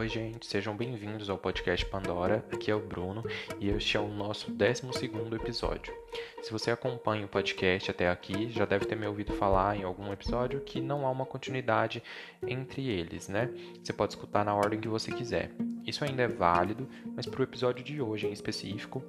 [0.00, 2.42] Oi, gente, sejam bem-vindos ao podcast Pandora.
[2.50, 3.22] Aqui é o Bruno
[3.60, 4.86] e este é o nosso 12
[5.34, 5.92] episódio.
[6.40, 10.10] Se você acompanha o podcast até aqui, já deve ter me ouvido falar em algum
[10.10, 12.02] episódio que não há uma continuidade
[12.48, 13.50] entre eles, né?
[13.84, 15.50] Você pode escutar na ordem que você quiser.
[15.86, 19.04] Isso ainda é válido, mas para o episódio de hoje em específico,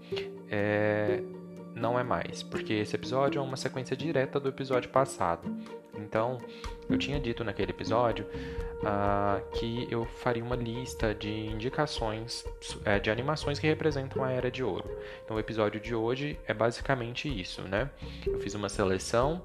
[0.50, 1.23] é...
[1.76, 5.50] não é mais, porque esse episódio é uma sequência direta do episódio passado.
[5.96, 6.38] Então,
[6.90, 12.44] eu tinha dito naquele episódio uh, que eu faria uma lista de indicações
[12.76, 14.90] uh, de animações que representam a Era de Ouro.
[15.23, 17.90] Então, o episódio de hoje é basicamente isso, né?
[18.26, 19.42] Eu fiz uma seleção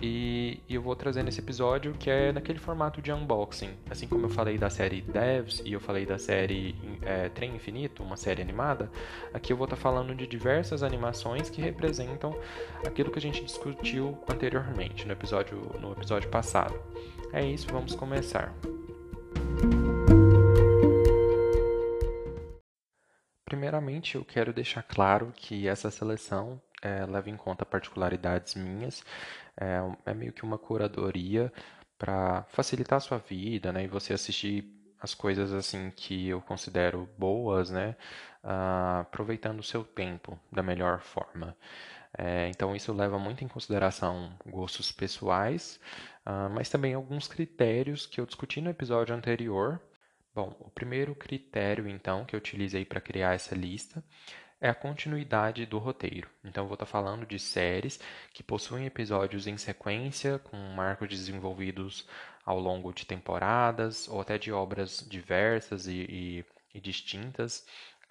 [0.00, 3.70] e, e, eu vou trazer nesse episódio que é naquele formato de unboxing.
[3.90, 8.02] Assim como eu falei da série Devs e eu falei da série é, Trem Infinito,
[8.02, 8.90] uma série animada,
[9.32, 12.38] aqui eu vou estar tá falando de diversas animações que representam
[12.86, 16.78] aquilo que a gente discutiu anteriormente no episódio, no episódio passado.
[17.32, 18.52] É isso, vamos começar.
[23.46, 29.02] Primeiramente, eu quero deixar claro que essa seleção é, leva em conta particularidades minhas
[29.60, 31.52] é, é meio que uma curadoria
[31.98, 33.84] para facilitar a sua vida, né?
[33.84, 34.64] E você assistir
[35.00, 37.96] as coisas assim que eu considero boas, né?
[38.44, 41.56] Uh, aproveitando o seu tempo da melhor forma.
[42.18, 45.78] É, então isso leva muito em consideração gostos pessoais,
[46.26, 49.80] uh, mas também alguns critérios que eu discuti no episódio anterior.
[50.34, 54.02] Bom, o primeiro critério então que eu utilizei para criar essa lista
[54.66, 56.28] é a continuidade do roteiro.
[56.44, 58.00] Então, eu vou estar falando de séries
[58.32, 62.06] que possuem episódios em sequência, com marcos desenvolvidos
[62.44, 67.64] ao longo de temporadas, ou até de obras diversas e, e, e distintas,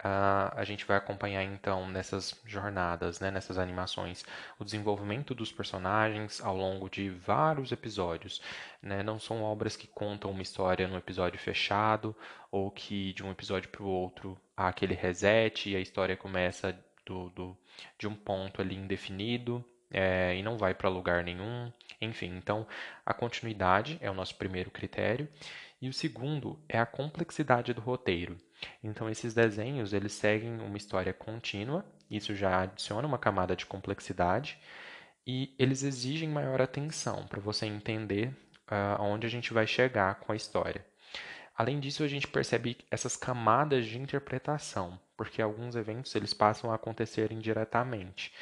[0.04, 4.26] Uh, a gente vai acompanhar então nessas jornadas, né, nessas animações,
[4.58, 8.42] o desenvolvimento dos personagens ao longo de vários episódios.
[8.82, 9.02] Né?
[9.02, 12.14] Não são obras que contam uma história num episódio fechado
[12.50, 16.78] ou que de um episódio para o outro há aquele reset e a história começa
[17.04, 17.56] do, do
[17.98, 19.64] de um ponto ali indefinido.
[19.88, 21.72] É, e não vai para lugar nenhum.
[22.00, 22.66] Enfim, então
[23.04, 25.28] a continuidade é o nosso primeiro critério.
[25.80, 28.36] E o segundo é a complexidade do roteiro.
[28.82, 34.58] Então esses desenhos eles seguem uma história contínua, isso já adiciona uma camada de complexidade
[35.26, 38.32] e eles exigem maior atenção para você entender
[38.98, 40.84] aonde a gente vai chegar com a história.
[41.56, 46.74] Além disso, a gente percebe essas camadas de interpretação, porque alguns eventos eles passam a
[46.74, 48.32] acontecer indiretamente.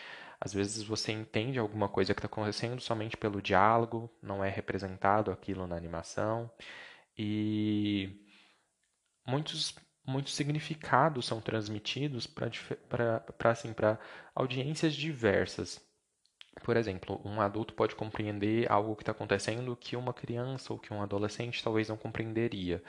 [0.40, 5.30] Às vezes você entende alguma coisa que está acontecendo somente pelo diálogo, não é representado
[5.30, 6.50] aquilo na animação.
[7.16, 8.20] E
[9.26, 9.74] muitos
[10.06, 13.74] muitos significados são transmitidos para assim,
[14.34, 15.80] audiências diversas.
[16.62, 20.92] Por exemplo, um adulto pode compreender algo que está acontecendo que uma criança ou que
[20.92, 22.82] um adolescente talvez não compreenderia.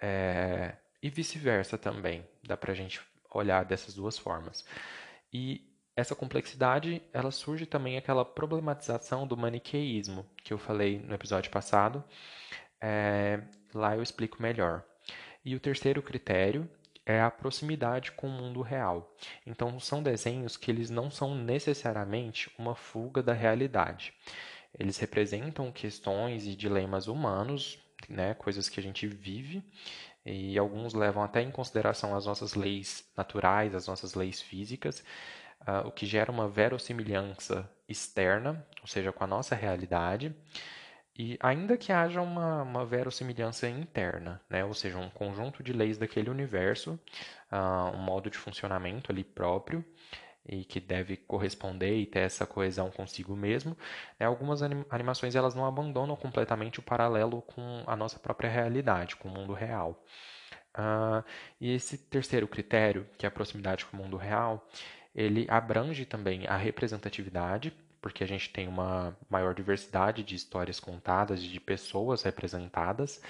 [0.00, 2.26] É, e vice-versa também.
[2.42, 3.00] Dá para a gente
[3.32, 4.64] olhar dessas duas formas.
[5.32, 11.50] E essa complexidade, ela surge também aquela problematização do maniqueísmo que eu falei no episódio
[11.50, 12.04] passado.
[12.80, 13.40] É,
[13.74, 14.84] lá eu explico melhor.
[15.44, 16.68] E o terceiro critério
[17.06, 19.16] é a proximidade com o mundo real.
[19.46, 24.12] Então, são desenhos que eles não são necessariamente uma fuga da realidade.
[24.78, 27.78] Eles representam questões e dilemas humanos,
[28.08, 29.62] né, coisas que a gente vive,
[30.24, 35.04] e alguns levam até em consideração as nossas leis naturais, as nossas leis físicas,
[35.60, 40.34] uh, o que gera uma verossimilhança externa, ou seja, com a nossa realidade.
[41.18, 44.64] E ainda que haja uma, uma verossimilhança interna, né?
[44.64, 47.00] ou seja, um conjunto de leis daquele universo,
[47.50, 49.82] uh, um modo de funcionamento ali próprio,
[50.48, 53.76] e que deve corresponder e ter essa coesão consigo mesmo,
[54.20, 54.26] né?
[54.26, 59.32] algumas animações elas não abandonam completamente o paralelo com a nossa própria realidade, com o
[59.32, 60.04] mundo real.
[60.76, 61.24] Uh,
[61.58, 64.68] e esse terceiro critério, que é a proximidade com o mundo real,
[65.14, 67.72] ele abrange também a representatividade,
[68.06, 73.20] porque a gente tem uma maior diversidade de histórias contadas, de pessoas representadas,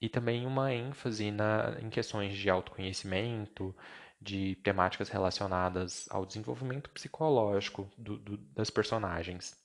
[0.00, 3.72] e também uma ênfase na, em questões de autoconhecimento,
[4.20, 9.56] de temáticas relacionadas ao desenvolvimento psicológico do, do, das personagens.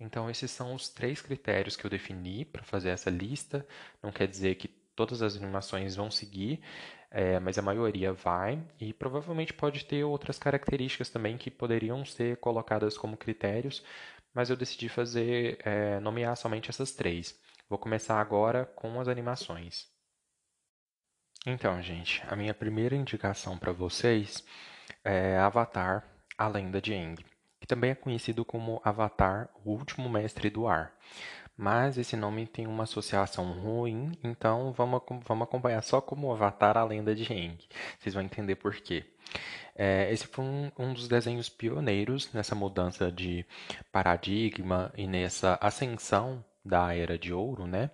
[0.00, 3.64] Então, esses são os três critérios que eu defini para fazer essa lista.
[4.02, 6.60] Não quer dizer que todas as animações vão seguir,
[7.14, 12.38] é, mas a maioria vai e provavelmente pode ter outras características também que poderiam ser
[12.38, 13.84] colocadas como critérios,
[14.34, 17.40] mas eu decidi fazer é, nomear somente essas três.
[17.68, 19.86] Vou começar agora com as animações.
[21.46, 24.44] Então, gente, a minha primeira indicação para vocês
[25.04, 26.04] é Avatar:
[26.36, 27.24] A Lenda de Aang,
[27.60, 30.92] que também é conhecido como Avatar: O Último Mestre do Ar.
[31.56, 36.84] Mas esse nome tem uma associação ruim, então vamos, vamos acompanhar só como Avatar a
[36.84, 37.58] Lenda de Aang.
[37.98, 39.04] Vocês vão entender por quê.
[39.74, 43.44] É, esse foi um, um, dos desenhos pioneiros nessa mudança de
[43.90, 47.90] paradigma e nessa ascensão da Era de Ouro, né?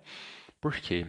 [0.59, 1.07] Por quê?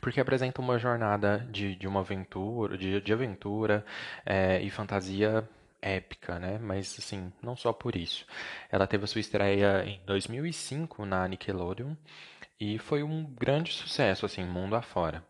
[0.00, 3.84] Porque apresenta uma jornada de, de uma aventura, de, de aventura
[4.26, 5.48] é, e fantasia
[5.84, 6.58] épica, né?
[6.58, 8.26] Mas assim, não só por isso.
[8.70, 11.94] Ela teve a sua estreia em 2005 na Nickelodeon
[12.58, 15.24] e foi um grande sucesso, assim, mundo afora.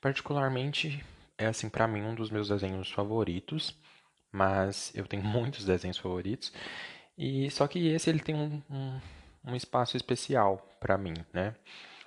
[0.00, 1.04] Particularmente,
[1.38, 3.76] é assim para mim um dos meus desenhos favoritos,
[4.30, 6.52] mas eu tenho muitos desenhos favoritos.
[7.16, 9.00] E só que esse ele tem um, um,
[9.44, 11.54] um espaço especial para mim, né?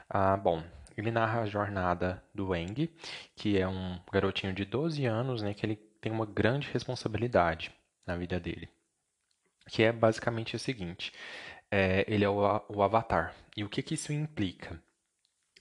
[0.09, 0.63] Ah, bom,
[0.97, 2.89] ele narra a jornada do Eng,
[3.35, 7.71] que é um garotinho de 12 anos, né, que ele tem uma grande responsabilidade
[8.07, 8.69] na vida dele.
[9.69, 11.11] Que é basicamente o seguinte:
[11.69, 12.39] é, ele é o,
[12.69, 13.35] o Avatar.
[13.55, 14.81] E o que, que isso implica?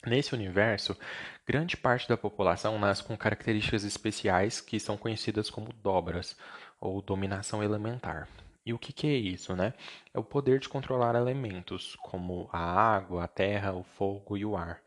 [0.06, 0.96] Nesse universo,
[1.44, 6.36] grande parte da população nasce com características especiais que são conhecidas como dobras,
[6.80, 8.28] ou dominação elementar.
[8.64, 9.74] E o que, que, é isso, né?
[10.12, 14.56] É o poder de controlar elementos, como a água, a terra, o fogo e o
[14.56, 14.80] ar.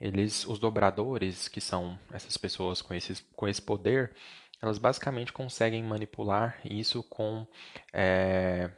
[0.00, 4.12] Eles, os dobradores, que são essas pessoas com, esses, com esse poder,
[4.62, 7.46] elas basicamente conseguem manipular isso com
[7.92, 8.70] é,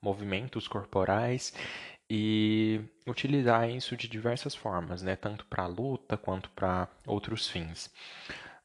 [0.00, 1.52] movimentos corporais
[2.08, 5.16] e utilizar isso de diversas formas, né?
[5.16, 7.90] tanto para luta quanto para outros fins.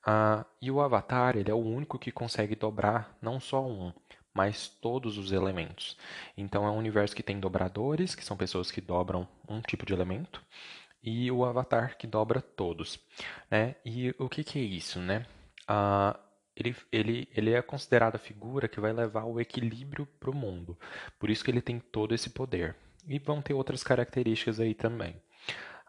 [0.01, 3.93] Uh, e o Avatar ele é o único que consegue dobrar não só um,
[4.33, 5.97] mas todos os elementos.
[6.37, 9.93] Então é um universo que tem dobradores, que são pessoas que dobram um tipo de
[9.93, 10.41] elemento,
[11.01, 12.99] e o Avatar que dobra todos.
[13.49, 13.75] Né?
[13.85, 14.99] E o que, que é isso?
[14.99, 15.25] Né?
[15.69, 16.17] Uh,
[16.59, 20.77] ele, ele, ele é considerado a figura que vai levar o equilíbrio para o mundo.
[21.17, 22.75] Por isso que ele tem todo esse poder.
[23.07, 25.15] E vão ter outras características aí também.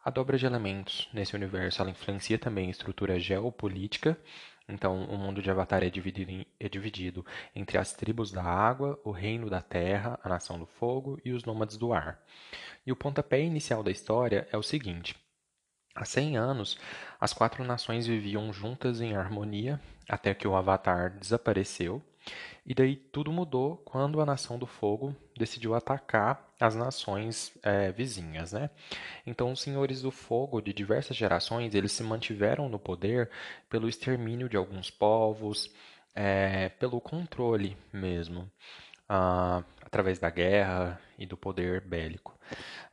[0.02, 4.18] A dobra de elementos nesse universo ela influencia também a estrutura geopolítica.
[4.66, 8.98] Então, o mundo de Avatar é dividido, em, é dividido entre as tribos da água,
[9.04, 12.22] o reino da terra, a nação do fogo e os nômades do ar.
[12.86, 15.16] E o pontapé inicial da história é o seguinte:
[15.94, 16.78] Há 100 anos,
[17.20, 22.02] as quatro nações viviam juntas em harmonia até que o Avatar desapareceu.
[22.66, 28.52] E daí tudo mudou quando a Nação do Fogo decidiu atacar as nações é, vizinhas,
[28.52, 28.70] né?
[29.26, 33.30] Então, os Senhores do Fogo de diversas gerações eles se mantiveram no poder
[33.68, 35.72] pelo extermínio de alguns povos,
[36.14, 38.50] é, pelo controle mesmo
[39.10, 42.38] uh, através da guerra e do poder bélico.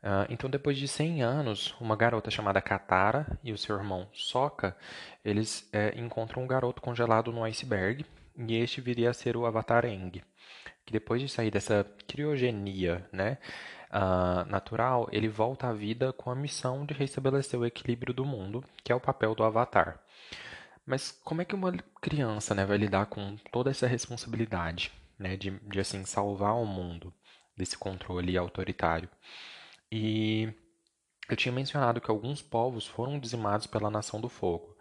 [0.03, 4.77] Uh, então, depois de 100 anos, uma garota chamada Katara e o seu irmão Sokka,
[5.25, 8.05] eles é, encontram um garoto congelado no iceberg,
[8.37, 10.21] e este viria a ser o Avatar Aang,
[10.85, 13.39] que depois de sair dessa criogenia, né,
[13.89, 18.63] uh, natural, ele volta à vida com a missão de restabelecer o equilíbrio do mundo,
[18.83, 19.99] que é o papel do Avatar.
[20.85, 24.91] Mas como é que uma criança né, vai lidar com toda essa responsabilidade?
[25.17, 27.13] né, de, de assim salvar o mundo
[27.55, 29.09] desse controle autoritário.
[29.91, 30.53] E
[31.29, 34.77] eu tinha mencionado que alguns povos foram dizimados pela Nação do Fogo.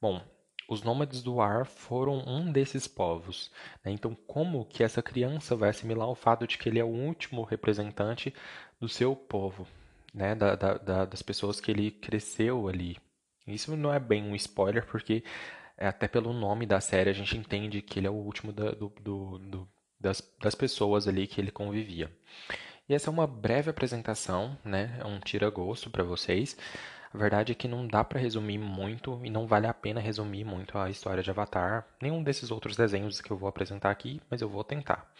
[0.00, 0.20] Bom,
[0.68, 3.50] os nômades do ar foram um desses povos.
[3.84, 3.92] Né?
[3.92, 7.42] Então, como que essa criança vai assimilar o fato de que ele é o último
[7.42, 8.34] representante
[8.80, 9.66] do seu povo,
[10.12, 10.34] né?
[10.34, 12.96] da, da, da, das pessoas que ele cresceu ali?
[13.46, 15.22] Isso não é bem um spoiler, porque
[15.76, 18.70] é, até pelo nome da série a gente entende que ele é o último da,
[18.70, 19.68] do, do, do,
[20.00, 22.10] das, das pessoas ali que ele convivia.
[22.88, 24.96] E essa é uma breve apresentação, né?
[25.00, 26.56] É um tira-gosto para vocês.
[27.12, 30.44] A verdade é que não dá para resumir muito e não vale a pena resumir
[30.44, 34.42] muito a história de Avatar, nenhum desses outros desenhos que eu vou apresentar aqui, mas
[34.42, 35.10] eu vou tentar.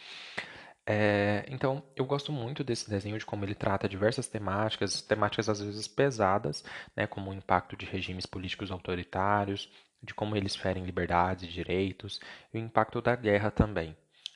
[0.85, 5.59] É, então, eu gosto muito desse desenho, de como ele trata diversas temáticas, temáticas às
[5.59, 6.63] vezes pesadas,
[6.95, 9.71] né, como o impacto de regimes políticos autoritários,
[10.03, 12.19] de como eles ferem liberdades e direitos,
[12.53, 13.95] e o impacto da guerra também.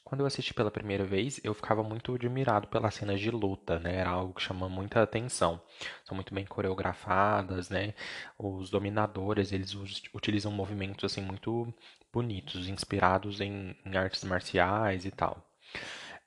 [0.10, 3.98] Quando eu assisti pela primeira vez, eu ficava muito admirado pelas cenas de luta, né?
[3.98, 5.62] Era algo que chama muita atenção.
[6.04, 7.94] São muito bem coreografadas, né?
[8.36, 9.72] Os dominadores, eles
[10.12, 11.72] utilizam movimentos assim muito
[12.12, 15.48] bonitos, inspirados em, em artes marciais e tal.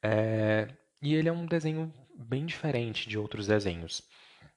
[0.02, 0.68] É,
[1.02, 4.02] e ele é um desenho bem diferente de outros desenhos.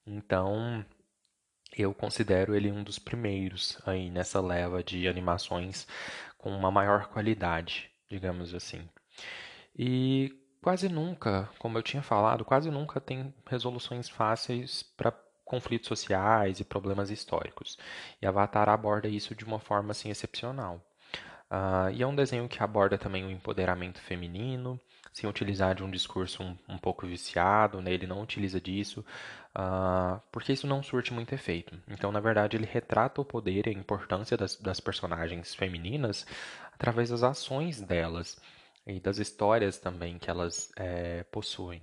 [0.05, 0.85] Então,
[1.77, 5.87] eu considero ele um dos primeiros aí nessa leva de animações
[6.37, 8.87] com uma maior qualidade, digamos assim.
[9.77, 15.11] E quase nunca, como eu tinha falado, quase nunca tem resoluções fáceis para
[15.43, 17.77] conflitos sociais e problemas históricos.
[18.21, 20.81] E Avatar aborda isso de uma forma assim excepcional.
[21.51, 24.79] Uh, e é um desenho que aborda também o empoderamento feminino,
[25.13, 27.93] sem utilizar de um discurso um, um pouco viciado, né?
[27.93, 29.05] Ele não utiliza disso,
[29.55, 31.77] uh, porque isso não surte muito efeito.
[31.87, 36.25] Então, na verdade, ele retrata o poder e a importância das, das personagens femininas
[36.73, 38.37] através das ações delas
[38.85, 41.81] e das histórias também que elas é, possuem.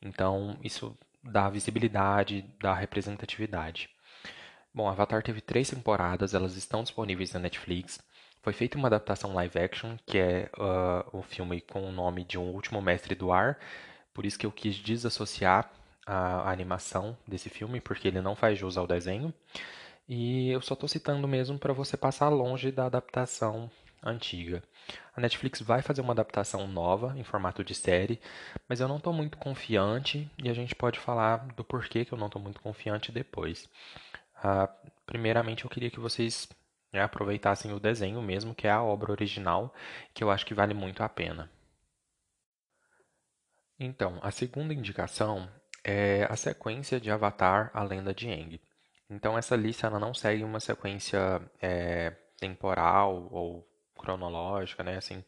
[0.00, 3.90] Então, isso dá visibilidade, dá representatividade.
[4.72, 7.98] Bom, Avatar teve três temporadas, elas estão disponíveis na Netflix.
[8.42, 12.38] Foi feita uma adaptação live action, que é uh, o filme com o nome de
[12.38, 13.58] Um Último Mestre do Ar.
[14.14, 15.70] Por isso que eu quis desassociar
[16.06, 19.34] a, a animação desse filme, porque ele não faz jus ao desenho.
[20.08, 23.70] E eu só estou citando mesmo para você passar longe da adaptação
[24.02, 24.62] antiga.
[25.14, 28.20] A Netflix vai fazer uma adaptação nova em formato de série,
[28.68, 32.18] mas eu não estou muito confiante e a gente pode falar do porquê que eu
[32.18, 33.68] não estou muito confiante depois.
[34.38, 34.68] Uh,
[35.04, 36.48] primeiramente, eu queria que vocês
[36.92, 39.74] né, aproveitassem o desenho mesmo, que é a obra original,
[40.14, 41.50] que eu acho que vale muito a pena.
[43.78, 45.48] Então, a segunda indicação
[45.84, 48.60] é a sequência de Avatar, a Lenda de Aang.
[49.08, 53.66] Então, essa lista ela não segue uma sequência é, temporal ou
[53.98, 54.96] cronológica, né?
[54.96, 55.22] Assim,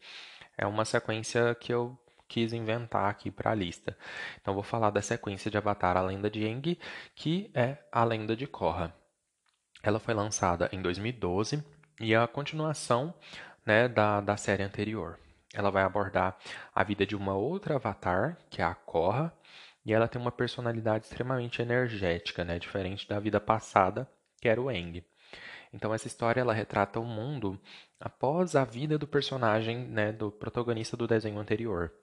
[0.57, 1.97] é uma sequência que eu
[2.27, 3.97] quis inventar aqui para a lista.
[4.41, 6.79] Então, vou falar da sequência de Avatar, a Lenda de Aang,
[7.13, 8.95] que é a Lenda de Korra.
[9.83, 11.63] Ela foi lançada em 2012
[11.99, 13.13] e é a continuação
[13.65, 15.19] né, da, da série anterior.
[15.53, 16.37] Ela vai abordar
[16.73, 19.33] a vida de uma outra Avatar, que é a Korra,
[19.85, 24.09] e ela tem uma personalidade extremamente energética, né, diferente da vida passada,
[24.39, 25.03] que era o Aang.
[25.73, 27.59] Então essa história ela retrata o mundo
[27.99, 31.93] após a vida do personagem, né, do protagonista do desenho anterior.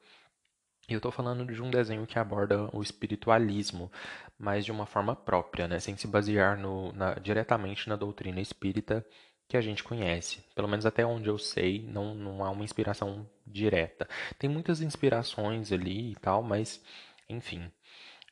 [0.89, 3.93] E eu estou falando de um desenho que aborda o espiritualismo,
[4.39, 9.05] mas de uma forma própria, né, sem se basear no, na, diretamente na doutrina espírita
[9.47, 10.43] que a gente conhece.
[10.55, 14.09] Pelo menos até onde eu sei, não, não há uma inspiração direta.
[14.39, 16.83] Tem muitas inspirações ali e tal, mas,
[17.29, 17.71] enfim.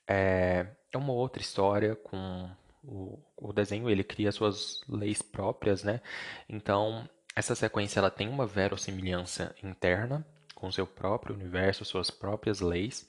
[0.08, 2.48] É, é uma outra história com
[2.86, 6.00] o, o desenho ele cria suas leis próprias, né?
[6.48, 13.08] Então essa sequência ela tem uma verossimilhança interna com seu próprio universo, suas próprias leis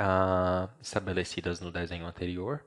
[0.00, 2.64] uh, estabelecidas no desenho anterior.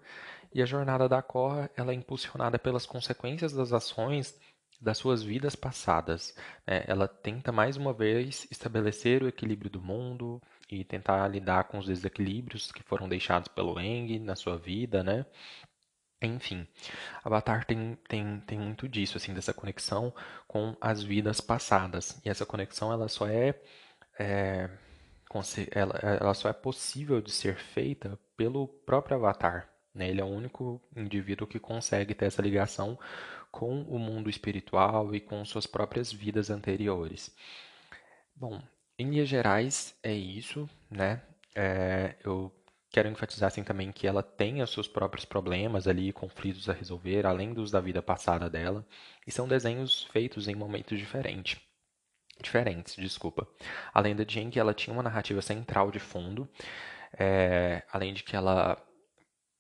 [0.54, 4.40] E a jornada da Korra ela é impulsionada pelas consequências das ações
[4.80, 6.36] das suas vidas passadas.
[6.66, 6.84] Né?
[6.88, 11.88] Ela tenta mais uma vez estabelecer o equilíbrio do mundo e tentar lidar com os
[11.88, 15.26] desequilíbrios que foram deixados pelo Eng na sua vida, né?
[16.22, 16.68] Enfim,
[17.24, 20.14] Avatar tem, tem, tem muito disso, assim, dessa conexão
[20.48, 22.20] com as vidas passadas.
[22.26, 23.54] E essa conexão, ela só é,
[24.20, 24.70] é
[25.72, 29.70] ela, ela só é possível de ser feita pelo próprio Avatar.
[29.94, 30.10] Né?
[30.10, 32.98] Ele é o único indivíduo que consegue ter essa ligação
[33.52, 37.36] com o mundo espiritual e com suas próprias vidas anteriores.
[38.36, 38.62] Bom,
[38.98, 41.22] em linhas gerais é isso, né?
[41.56, 42.52] É, eu
[42.98, 47.28] Quero enfatizar assim também que ela tem os seus próprios problemas ali, conflitos a resolver,
[47.28, 48.84] além dos da vida passada dela,
[49.28, 51.62] e são desenhos feitos em momentos diferentes.
[52.42, 53.48] Diferentes, desculpa.
[53.94, 56.50] A lenda de Aang, ela tinha uma narrativa central de fundo,
[57.20, 58.84] é, além de que ela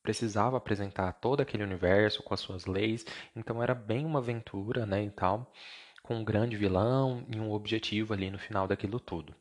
[0.01, 5.03] precisava apresentar todo aquele universo com as suas leis, então era bem uma aventura, né,
[5.03, 5.53] e tal,
[6.01, 9.35] com um grande vilão e um objetivo ali no final daquilo tudo.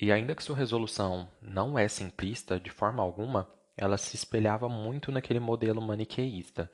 [0.00, 5.10] E ainda que sua resolução não é simplista de forma alguma, ela se espelhava muito
[5.10, 6.70] naquele modelo maniqueísta,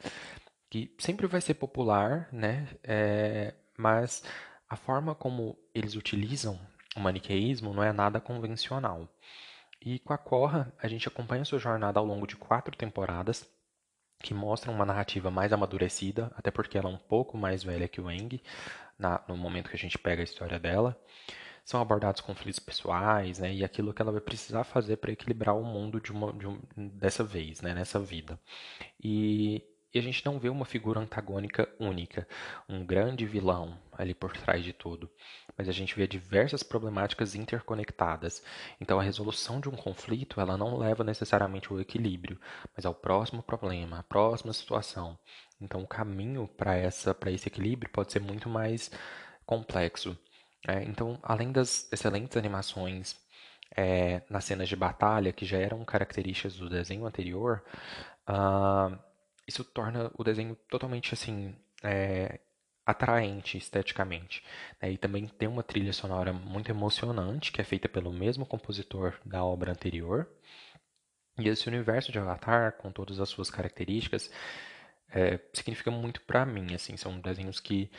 [0.69, 2.69] que sempre vai ser popular, né?
[2.83, 4.23] É, mas
[4.69, 6.59] a forma como eles utilizam
[6.97, 9.09] o maniqueísmo não é nada convencional.
[9.81, 13.49] E com a Korra, a gente acompanha sua jornada ao longo de quatro temporadas,
[14.21, 18.01] que mostram uma narrativa mais amadurecida, até porque ela é um pouco mais velha que
[18.01, 18.41] o Eng,
[19.29, 20.99] no momento que a gente pega a história dela
[21.65, 25.65] são abordados conflitos pessoais, né, e aquilo que ela vai precisar fazer para equilibrar o
[25.65, 28.39] mundo de uma, de um, dessa vez, né, nessa vida.
[29.03, 32.29] E, e a gente não vê uma figura antagônica única,
[32.69, 35.09] um grande vilão ali por trás de tudo,
[35.57, 38.43] mas a gente vê diversas problemáticas interconectadas.
[38.81, 42.39] Então a resolução de um conflito, ela não leva necessariamente ao equilíbrio,
[42.77, 45.19] mas ao próximo problema, à próxima situação.
[45.61, 48.91] Então o caminho para essa para esse equilíbrio pode ser muito mais
[49.47, 50.19] complexo.
[50.67, 53.17] É, então, além das excelentes animações
[53.77, 57.63] é, nas cenas de batalha, que já eram características do desenho anterior,
[58.29, 58.99] uh,
[59.47, 62.41] isso torna o desenho totalmente assim é,
[62.87, 64.43] atraente esteticamente.
[64.81, 64.93] Né?
[64.93, 69.45] E também tem uma trilha sonora muito emocionante, que é feita pelo mesmo compositor da
[69.45, 70.29] obra anterior.
[71.39, 74.31] E esse universo de Avatar, com todas as suas características,
[75.11, 76.75] é, significa muito para mim.
[76.75, 77.91] Assim, são desenhos que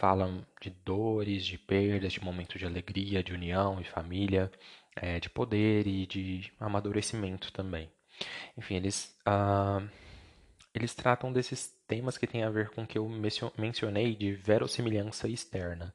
[0.00, 4.50] falam de dores, de perdas, de momentos de alegria, de união e família.
[4.96, 7.88] é, de poder e de amadurecimento também.
[8.56, 9.88] Enfim, eles, uh,
[10.74, 13.08] eles tratam desses temas que têm a ver com o que eu
[13.56, 15.94] mencionei de verossimilhança externa.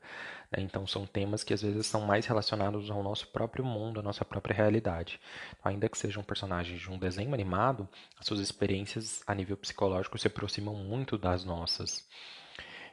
[0.52, 0.64] Né?
[0.64, 4.26] Então, são temas que às vezes são mais relacionados ao nosso próprio mundo, à nossa
[4.26, 5.20] própria realidade.
[5.52, 7.88] Então, ainda que sejam personagens de um desenho animado,
[8.20, 12.08] as suas experiências a nível psicológico se aproximam muito das nossas.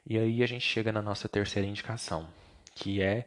[0.05, 2.29] E aí a gente chega na nossa terceira indicação,
[2.75, 3.27] que é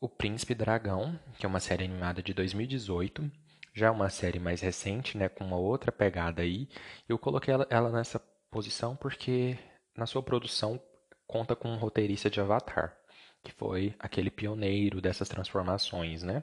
[0.00, 3.30] O Príncipe Dragão, que é uma série animada de 2018.
[3.74, 6.68] Já é uma série mais recente, né, com uma outra pegada aí.
[7.08, 9.56] Eu coloquei ela, ela nessa posição porque
[9.96, 10.80] na sua produção
[11.26, 12.96] conta com um roteirista de Avatar,
[13.42, 16.42] que foi aquele pioneiro dessas transformações, né?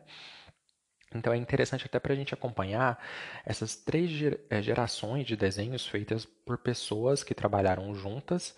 [1.14, 3.02] Então é interessante até para a gente acompanhar
[3.46, 4.12] essas três
[4.50, 8.56] eh, gerações de desenhos feitas por pessoas que trabalharam juntas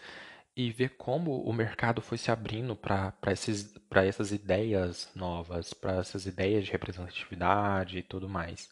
[0.60, 3.14] e ver como o mercado foi se abrindo para
[4.06, 8.70] essas ideias novas, para essas ideias de representatividade e tudo mais.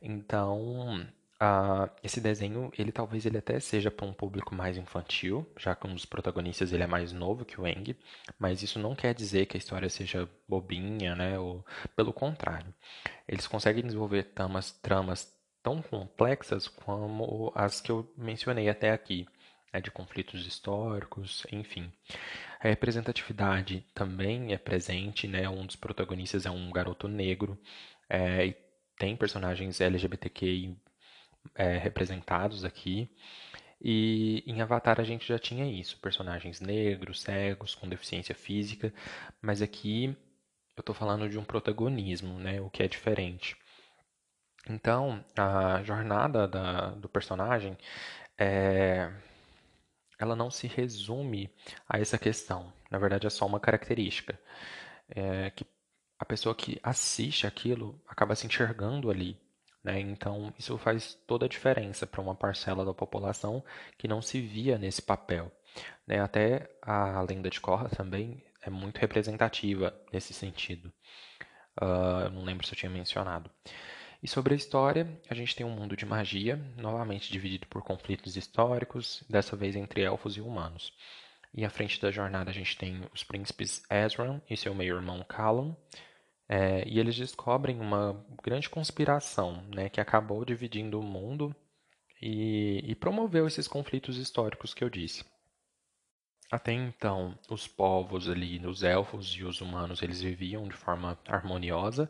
[0.00, 1.04] Então,
[1.42, 5.88] uh, esse desenho, ele talvez ele até seja para um público mais infantil, já que
[5.88, 7.96] um dos protagonistas ele é mais novo que o Eng,
[8.38, 11.36] mas isso não quer dizer que a história seja bobinha, né?
[11.40, 11.66] Ou,
[11.96, 12.72] pelo contrário,
[13.26, 19.26] eles conseguem desenvolver tramas, tramas tão complexas como as que eu mencionei até aqui
[19.72, 21.92] né, de conflitos históricos, enfim.
[22.60, 25.48] A representatividade também é presente, né?
[25.48, 27.58] Um dos protagonistas é um garoto negro
[28.08, 28.56] é, e
[28.98, 30.76] tem personagens LGBTQI
[31.54, 33.10] é, representados aqui.
[33.80, 38.92] E em Avatar a gente já tinha isso, personagens negros, cegos, com deficiência física,
[39.40, 40.16] mas aqui
[40.76, 43.56] eu estou falando de um protagonismo, né, o que é diferente.
[44.68, 47.78] Então, a jornada da, do personagem
[48.38, 49.12] é,
[50.18, 51.50] ela não se resume
[51.88, 52.72] a essa questão.
[52.90, 54.38] Na verdade, é só uma característica.
[55.08, 55.66] É que
[56.18, 59.38] a pessoa que assiste aquilo acaba se enxergando ali.
[59.84, 60.00] Né?
[60.00, 63.62] Então, isso faz toda a diferença para uma parcela da população
[63.96, 65.52] que não se via nesse papel.
[66.06, 66.20] Né?
[66.20, 70.92] Até a lenda de Korra também é muito representativa nesse sentido.
[71.80, 73.50] Uh, eu não lembro se eu tinha mencionado.
[74.22, 78.36] E sobre a história, a gente tem um mundo de magia, novamente dividido por conflitos
[78.36, 80.92] históricos, dessa vez entre elfos e humanos.
[81.54, 85.74] E à frente da jornada a gente tem os príncipes Ezran e seu meio-irmão Callum,
[86.48, 91.54] é, e eles descobrem uma grande conspiração né, que acabou dividindo o mundo
[92.22, 95.24] e, e promoveu esses conflitos históricos que eu disse.
[96.50, 102.08] Até então, os povos ali, os elfos e os humanos, eles viviam de forma harmoniosa,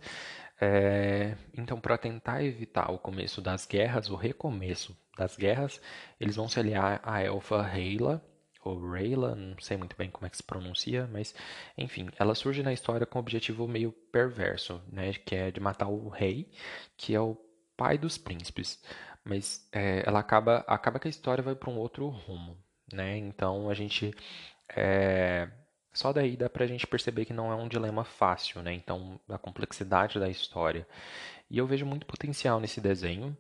[0.61, 5.81] é, então, para tentar evitar o começo das guerras, o recomeço das guerras,
[6.19, 8.23] eles vão se aliar à elfa Rayla,
[8.65, 11.35] ou Rayla, não sei muito bem como é que se pronuncia, mas
[11.79, 15.89] enfim, ela surge na história com um objetivo meio perverso, né, que é de matar
[15.89, 16.51] o rei,
[16.97, 17.37] que é o
[17.77, 18.83] pai dos príncipes.
[19.25, 22.57] Mas é, ela acaba, acaba que a história vai para um outro rumo,
[22.93, 23.17] né?
[23.19, 24.15] Então a gente
[24.75, 25.49] é,
[25.97, 28.73] só daí dá pra gente perceber que não é um dilema fácil, né?
[28.75, 30.87] Então, a complexidade da história.
[31.51, 33.37] E eu vejo muito potencial nesse desenho,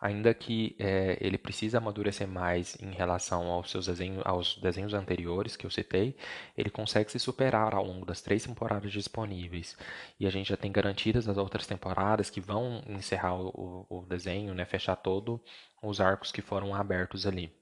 [0.00, 5.56] ainda que é, ele precisa amadurecer mais em relação aos seus desenhos, aos desenhos anteriores
[5.56, 6.16] que eu citei,
[6.56, 9.76] ele consegue se superar ao longo das três temporadas disponíveis.
[10.18, 14.54] E a gente já tem garantidas as outras temporadas que vão encerrar o, o desenho,
[14.54, 14.64] né?
[14.64, 15.40] Fechar todos
[15.82, 17.52] os arcos que foram abertos ali.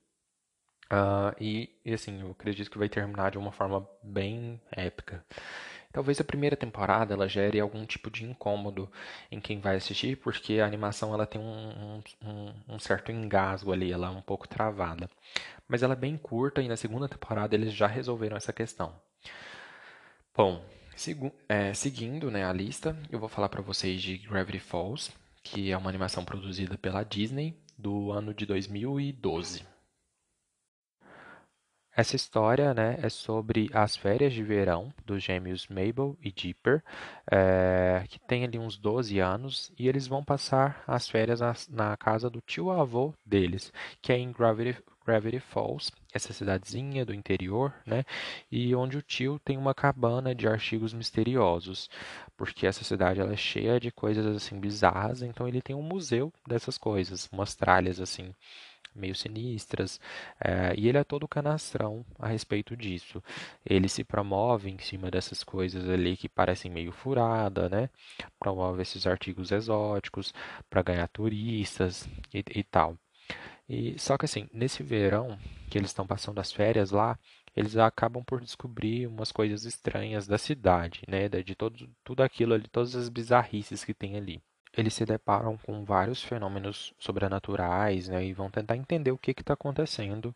[0.87, 5.25] Uh, e, e, assim, eu acredito que vai terminar de uma forma bem épica.
[5.93, 8.91] Talvez a primeira temporada ela gere algum tipo de incômodo
[9.31, 13.91] em quem vai assistir, porque a animação ela tem um, um, um certo engasgo ali,
[13.91, 15.09] ela é um pouco travada.
[15.67, 18.95] Mas ela é bem curta e na segunda temporada eles já resolveram essa questão.
[20.37, 20.63] Bom,
[21.49, 25.11] é, seguindo né, a lista, eu vou falar para vocês de Gravity Falls,
[25.43, 29.76] que é uma animação produzida pela Disney do ano de 2012.
[31.97, 36.85] Essa história, né, é sobre as férias de verão dos gêmeos Mabel e Dipper,
[37.31, 41.97] é, que tem ali uns 12 anos, e eles vão passar as férias na, na
[41.97, 48.05] casa do tio-avô deles, que é em Gravity, Gravity Falls, essa cidadezinha do interior, né?
[48.53, 51.89] E onde o tio tem uma cabana de artigos misteriosos,
[52.37, 56.31] porque essa cidade ela é cheia de coisas assim bizarras, então ele tem um museu
[56.47, 58.35] dessas coisas, umas tralhas assim
[58.97, 60.01] meio sinistras,
[60.41, 63.23] é, e ele é todo canastrão a respeito disso.
[63.65, 67.91] Ele se promove em cima dessas coisas ali que parecem meio furada, né?
[68.39, 70.33] Promove esses artigos exóticos
[70.71, 72.97] para ganhar turistas e, e tal.
[73.69, 75.39] E, só que assim, nesse verão
[75.71, 77.19] que eles estão passando as férias lá,
[77.55, 81.29] eles acabam por descobrir umas coisas estranhas da cidade, né?
[81.29, 84.43] De todo, tudo aquilo ali, todas as bizarrices que tem ali.
[84.77, 88.25] Eles se deparam com vários fenômenos sobrenaturais, né?
[88.25, 90.35] E vão tentar entender o que está acontecendo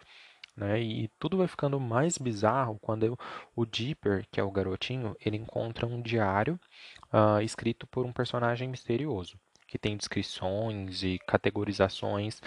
[0.57, 0.81] né?
[0.81, 3.19] E tudo vai ficando mais bizarro quando eu,
[3.57, 6.59] o Dipper, que é o garotinho, ele encontra um diário
[7.13, 12.41] uh, escrito por um personagem misterioso, que tem descrições e categorizações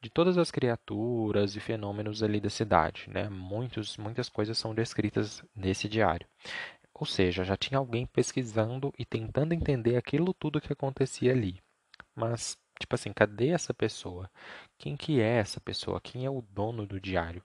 [0.00, 3.28] de todas as criaturas e fenômenos ali da cidade, né?
[3.28, 6.26] Muitos, muitas coisas são descritas nesse diário.
[6.98, 11.60] Ou seja, já tinha alguém pesquisando e tentando entender aquilo tudo que acontecia ali.
[12.14, 14.30] Mas Tipo assim, cadê essa pessoa?
[14.78, 16.00] Quem que é essa pessoa?
[16.00, 17.42] Quem é o dono do diário?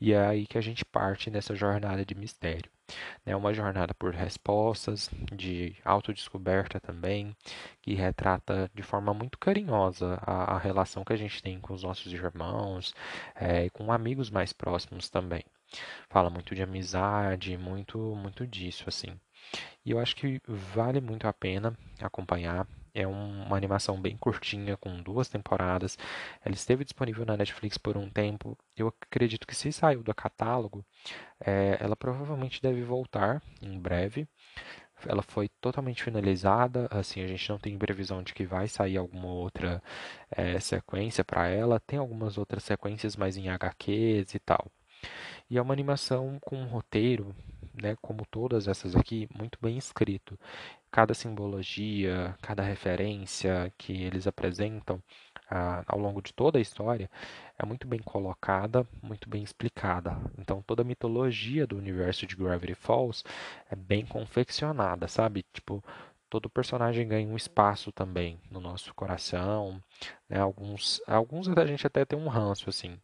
[0.00, 2.70] E é aí que a gente parte nessa jornada de mistério.
[3.26, 7.36] É uma jornada por respostas, de autodescoberta também,
[7.82, 11.82] que retrata de forma muito carinhosa a, a relação que a gente tem com os
[11.82, 12.94] nossos irmãos
[13.34, 15.44] é, e com amigos mais próximos também.
[16.08, 19.18] Fala muito de amizade, muito, muito disso, assim.
[19.84, 22.66] E eu acho que vale muito a pena acompanhar.
[22.92, 25.96] É uma animação bem curtinha, com duas temporadas.
[26.44, 28.58] Ela esteve disponível na Netflix por um tempo.
[28.76, 30.84] Eu acredito que se saiu do catálogo,
[31.40, 34.28] é, ela provavelmente deve voltar em breve.
[35.06, 39.28] Ela foi totalmente finalizada, assim, a gente não tem previsão de que vai sair alguma
[39.28, 39.82] outra
[40.30, 41.80] é, sequência para ela.
[41.80, 44.70] Tem algumas outras sequências, mas em HQs e tal.
[45.48, 47.34] E é uma animação com um roteiro
[47.80, 50.38] né, como todas essas aqui, muito bem escrito.
[50.90, 55.02] Cada simbologia, cada referência que eles apresentam
[55.50, 57.10] ah, ao longo de toda a história
[57.58, 60.16] é muito bem colocada, muito bem explicada.
[60.38, 63.24] Então toda a mitologia do universo de Gravity Falls
[63.70, 65.44] é bem confeccionada, sabe?
[65.52, 65.82] Tipo,
[66.28, 69.80] todo personagem ganha um espaço também no nosso coração,
[70.28, 70.40] né?
[70.40, 72.98] Alguns, alguns a gente até tem um ranço assim,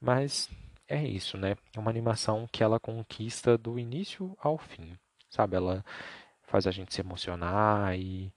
[0.00, 0.48] mas
[0.88, 1.56] é isso, né?
[1.74, 5.56] É uma animação que ela conquista do início ao fim, sabe?
[5.56, 5.84] Ela
[6.44, 8.32] faz a gente se emocionar e,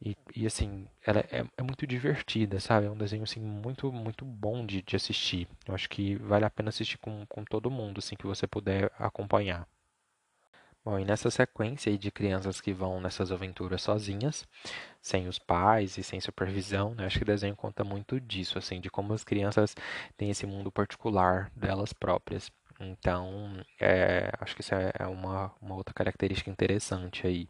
[0.00, 2.86] e, e assim, ela é, é, muito divertida, sabe?
[2.86, 5.48] É um desenho, assim, muito, muito bom de, de assistir.
[5.66, 8.90] Eu acho que vale a pena assistir com, com todo mundo, assim, que você puder
[8.98, 9.66] acompanhar.
[10.84, 14.46] Bom, e nessa sequência de crianças que vão nessas aventuras sozinhas,
[15.00, 17.06] sem os pais e sem supervisão, né?
[17.06, 19.74] Acho que o desenho conta muito disso, assim, de como as crianças
[20.16, 22.50] têm esse mundo particular delas próprias.
[22.78, 27.48] Então, é, acho que isso é, é uma, uma outra característica interessante aí.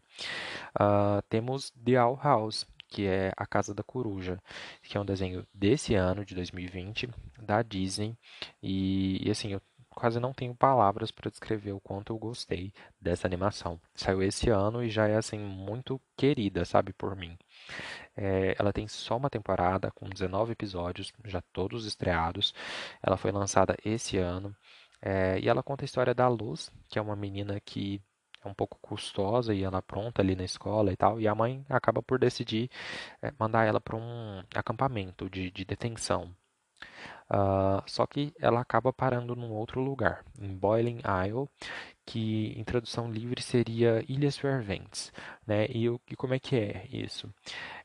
[0.79, 4.39] Uh, temos The Owl House, que é A Casa da Coruja,
[4.81, 7.09] que é um desenho desse ano, de 2020,
[7.41, 8.15] da Disney.
[8.63, 9.61] E, e assim, eu
[9.95, 13.79] quase não tenho palavras para descrever o quanto eu gostei dessa animação.
[13.95, 17.37] Saiu esse ano e já é assim muito querida, sabe, por mim.
[18.15, 22.53] É, ela tem só uma temporada com 19 episódios, já todos estreados.
[23.01, 24.55] Ela foi lançada esse ano
[25.01, 28.01] é, e ela conta a história da Luz, que é uma menina que
[28.43, 31.19] é um pouco custosa e ela pronta ali na escola e tal.
[31.19, 32.69] E a mãe acaba por decidir
[33.21, 36.35] é, mandar ela para um acampamento de, de detenção
[37.29, 41.49] Uh, só que ela acaba parando num outro lugar, em Boiling Isle,
[42.05, 45.11] que em tradução livre seria Ilhas Ferventes.
[45.45, 45.65] Né?
[45.67, 47.33] E, e como é que é isso?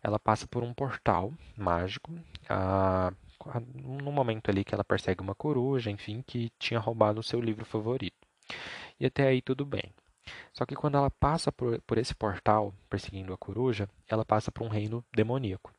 [0.02, 3.16] Ela passa por um portal mágico, uh,
[3.74, 7.64] no momento ali que ela persegue uma coruja, enfim, que tinha roubado o seu livro
[7.64, 8.16] favorito.
[8.98, 9.92] E até aí tudo bem.
[10.52, 14.64] Só que quando ela passa por, por esse portal, perseguindo a coruja, ela passa por
[14.64, 15.72] um reino demoníaco.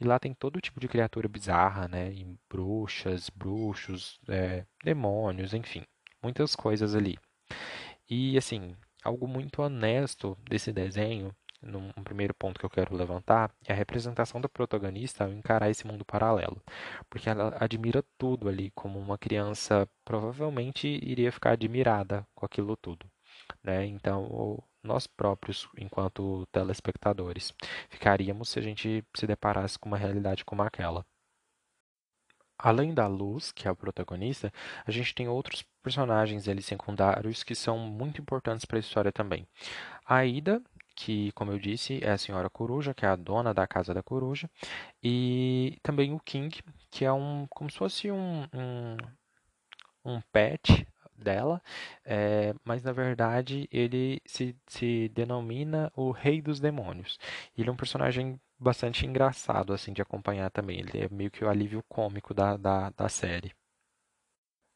[0.00, 2.12] E lá tem todo tipo de criatura bizarra, né?
[2.12, 5.82] E bruxas, bruxos, é, demônios, enfim,
[6.22, 7.18] muitas coisas ali.
[8.08, 13.72] E assim, algo muito honesto desse desenho, num primeiro ponto que eu quero levantar, é
[13.72, 16.60] a representação da protagonista ao encarar esse mundo paralelo.
[17.08, 23.06] Porque ela admira tudo ali, como uma criança provavelmente iria ficar admirada com aquilo tudo.
[23.64, 23.86] Né?
[23.86, 27.54] Então, nós próprios, enquanto telespectadores,
[27.88, 31.06] ficaríamos se a gente se deparasse com uma realidade como aquela.
[32.58, 34.52] Além da Luz, que é a protagonista,
[34.86, 39.46] a gente tem outros personagens ali secundários que são muito importantes para a história também.
[40.06, 40.62] A Ida,
[40.94, 44.02] que, como eu disse, é a Senhora Coruja, que é a dona da Casa da
[44.02, 44.48] Coruja,
[45.02, 48.96] e também o King, que é um como se fosse um, um,
[50.04, 50.86] um pet
[51.22, 51.62] dela,
[52.04, 57.18] é, mas na verdade ele se, se denomina o Rei dos Demônios.
[57.56, 60.80] Ele é um personagem bastante engraçado assim de acompanhar também.
[60.80, 63.52] Ele é meio que o alívio cômico da, da, da série.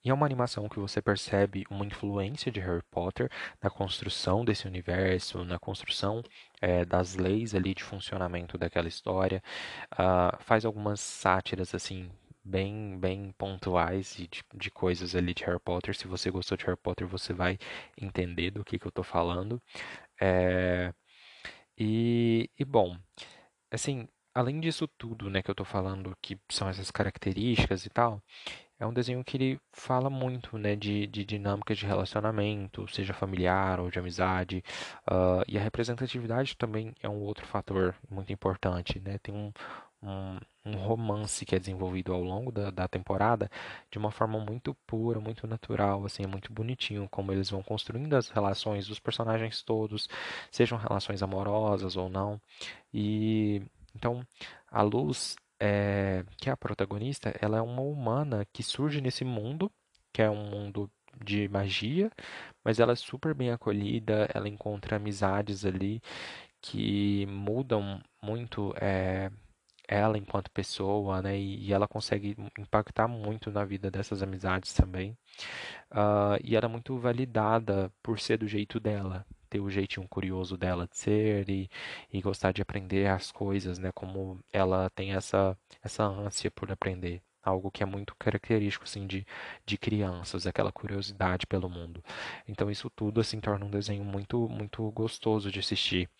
[0.06, 3.28] E é uma animação que você percebe uma influência de Harry Potter
[3.60, 6.22] na construção desse universo, na construção
[6.60, 9.42] é, das leis ali de funcionamento daquela história.
[9.92, 12.08] Uh, faz algumas sátiras assim
[12.46, 15.96] bem, bem pontuais de, de coisas ali de Harry Potter.
[15.96, 17.58] Se você gostou de Harry Potter, você vai
[18.00, 19.60] entender do que, que eu tô falando.
[20.20, 20.92] É,
[21.78, 22.96] e, e bom,
[23.70, 28.22] assim, além disso tudo, né, que eu tô falando, que são essas características e tal,
[28.78, 33.80] é um desenho que ele fala muito, né, de, de dinâmicas de relacionamento, seja familiar
[33.80, 34.62] ou de amizade,
[35.10, 39.52] uh, e a representatividade também é um outro fator muito importante, né, tem um,
[40.02, 43.50] um, um romance que é desenvolvido ao longo da, da temporada
[43.90, 48.14] de uma forma muito pura, muito natural, assim, é muito bonitinho como eles vão construindo
[48.14, 50.08] as relações dos personagens todos,
[50.50, 52.40] sejam relações amorosas ou não,
[52.92, 53.62] e
[53.94, 54.26] então
[54.70, 59.70] a Luz é, que é a protagonista, ela é uma humana que surge nesse mundo,
[60.12, 60.90] que é um mundo
[61.24, 62.10] de magia,
[62.64, 66.02] mas ela é super bem acolhida, ela encontra amizades ali
[66.60, 69.30] que mudam muito é,
[69.88, 71.38] ela enquanto pessoa, né?
[71.38, 75.16] E, e, ela consegue impactar muito na vida dessas amizades também.
[75.90, 80.56] Uh, e ela é muito validada por ser do jeito dela, ter o jeitinho curioso
[80.56, 81.70] dela de ser e,
[82.12, 83.90] e gostar de aprender as coisas, né?
[83.92, 87.22] Como ela tem essa, essa ânsia por aprender.
[87.42, 89.24] Algo que é muito característico, assim, de,
[89.64, 92.02] de crianças, aquela curiosidade pelo mundo.
[92.48, 96.10] Então, isso tudo, assim, torna um desenho muito, muito gostoso de assistir,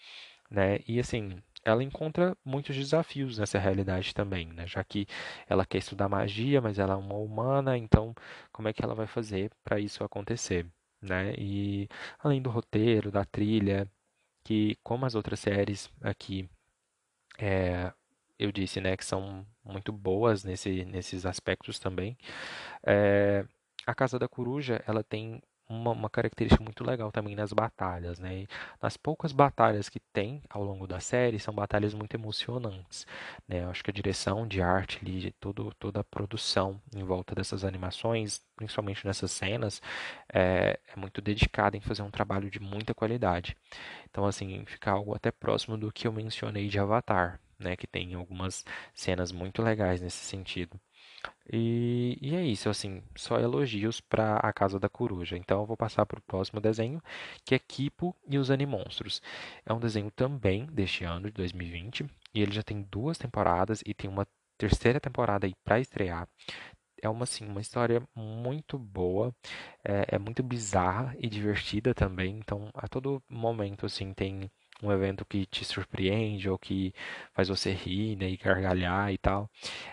[0.51, 0.79] né?
[0.87, 4.67] E, assim, ela encontra muitos desafios nessa realidade também, né?
[4.67, 5.07] Já que
[5.49, 8.15] ela quer estudar magia, mas ela é uma humana, então
[8.53, 10.67] como é que ela vai fazer para isso acontecer?
[11.01, 11.35] né?
[11.39, 13.89] E além do roteiro, da trilha,
[14.45, 16.49] que como as outras séries aqui,
[17.39, 17.93] é,
[18.39, 22.17] eu disse, né, que são muito boas nesse, nesses aspectos também.
[22.87, 23.45] É,
[23.87, 28.47] a Casa da Coruja, ela tem uma, uma, característica muito legal também nas batalhas, né?
[28.81, 33.07] Nas poucas batalhas que tem ao longo da série, são batalhas muito emocionantes,
[33.49, 33.65] né?
[33.65, 37.65] Eu acho que a direção de arte ali, todo, toda a produção em volta dessas
[37.65, 39.83] animações, principalmente nessas cenas,
[40.33, 43.57] é, é muito dedicada em fazer um trabalho de muita qualidade.
[44.11, 47.77] Então, assim, fica algo até próximo do que eu mencionei de Avatar, né?
[47.77, 50.81] Que tem algumas cenas muito legais nesse sentido.
[51.53, 55.37] E, e é isso, assim, só elogios para a Casa da Coruja.
[55.37, 57.01] Então eu vou passar para o próximo desenho,
[57.45, 59.23] que é Kipo e os Animonstros.
[59.65, 63.95] É um desenho também deste ano, de 2020, e ele já tem duas temporadas e
[63.95, 64.27] tem uma
[64.59, 66.29] terceira temporada aí para estrear.
[67.03, 69.35] É uma, assim, uma história muito boa,
[69.85, 72.39] é, é muito bizarra e divertida também.
[72.39, 74.51] Então, a todo momento, assim, tem
[74.83, 76.93] um evento que te surpreende ou que
[77.33, 79.51] faz você rir né, e gargalhar e tal.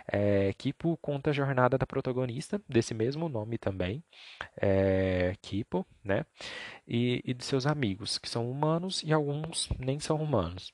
[0.07, 4.03] É, Kipo conta a jornada da protagonista, desse mesmo nome também,
[4.61, 6.25] é, Kipo, né?
[6.87, 10.73] E, e de seus amigos, que são humanos e alguns nem são humanos.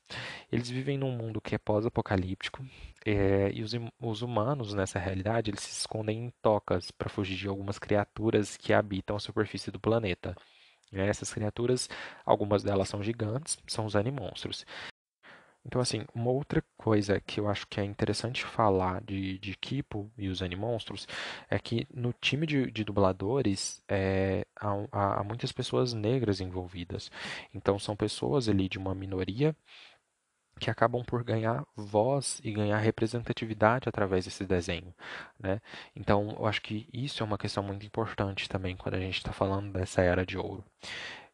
[0.51, 2.63] Eles vivem num mundo que é pós-apocalíptico,
[3.05, 7.47] é, e os, os, humanos, nessa realidade, eles se escondem em tocas para fugir de
[7.47, 10.35] algumas criaturas que habitam a superfície do planeta.
[10.91, 11.07] Né?
[11.07, 11.89] Essas criaturas,
[12.25, 14.65] algumas delas são gigantes, são os animonstros.
[15.65, 20.11] Então, assim, uma outra coisa que eu acho que é interessante falar de, de Kipo
[20.17, 21.07] e os Animonstros
[21.49, 27.11] é que no time de, de dubladores é, há, há, muitas pessoas negras envolvidas.
[27.53, 29.55] Então, são pessoas ali de uma minoria
[30.59, 34.93] que acabam por ganhar voz e ganhar representatividade através desse desenho,
[35.39, 35.61] né?
[35.95, 39.31] Então, eu acho que isso é uma questão muito importante também quando a gente está
[39.31, 40.63] falando dessa era de ouro.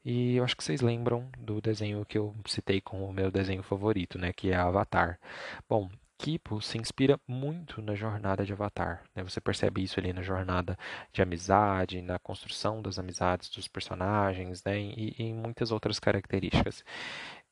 [0.06, 3.64] E eu acho que vocês lembram do desenho que eu citei como o meu desenho
[3.64, 4.32] favorito, né?
[4.32, 5.20] Que é Avatar.
[5.68, 9.04] Bom, Kipo se inspira muito na jornada de Avatar.
[9.16, 9.24] Né?
[9.24, 10.78] Você percebe isso ali na jornada
[11.12, 14.80] de amizade, na construção das amizades dos personagens, né?
[14.80, 16.84] e, e em muitas outras características.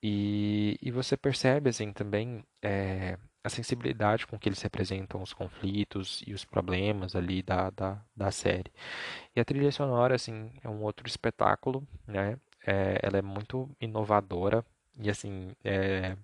[0.04, 6.22] E, e você percebe assim também é, a sensibilidade com que eles representam os conflitos
[6.28, 8.72] e os problemas ali da, da, da série.
[9.36, 12.38] E a trilha sonora assim é um outro espetáculo, né?
[12.68, 14.66] É, ela é muito inovadora
[15.00, 16.18] e assim é,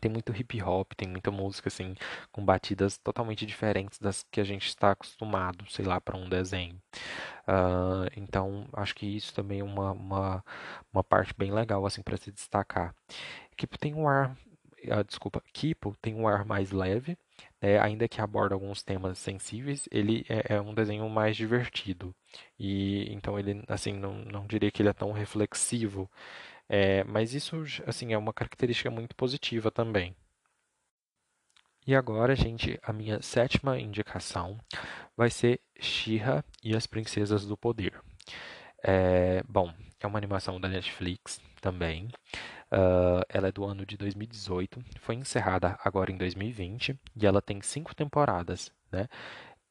[0.00, 1.94] tem muito hip hop, tem muita música assim
[2.32, 6.80] com batidas totalmente diferentes das que a gente está acostumado, sei lá, para um desenho.
[7.46, 10.44] Uh, então, acho que isso também é uma, uma,
[10.92, 12.94] uma parte bem legal assim para se destacar.
[13.56, 14.36] Kipo tem um ar,
[14.84, 17.16] uh, desculpa, Kipo tem um ar mais leve,
[17.60, 22.14] né, ainda que aborda alguns temas sensíveis, ele é, é, um desenho mais divertido.
[22.58, 26.10] E então ele, assim, não, não diria que ele é tão reflexivo,
[26.68, 30.14] é, mas isso, assim, é uma característica muito positiva também.
[31.86, 34.58] E agora, gente, a minha sétima indicação
[35.16, 37.98] vai ser She-Ra e as Princesas do Poder.
[38.84, 42.08] É, bom, é uma animação da Netflix também.
[42.70, 47.62] Uh, ela é do ano de 2018, foi encerrada agora em 2020 e ela tem
[47.62, 49.08] cinco temporadas, né?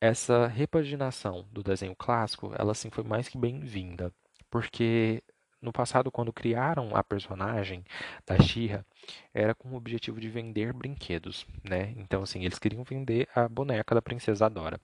[0.01, 4.12] Essa repaginação do desenho clássico, ela sim foi mais que bem-vinda,
[4.49, 5.23] porque
[5.61, 7.83] no passado, quando criaram a personagem
[8.25, 8.85] da She-Ra,
[9.33, 11.93] era com o objetivo de vender brinquedos, né?
[11.97, 14.79] Então, assim, eles queriam vender a boneca da Princesa Dora.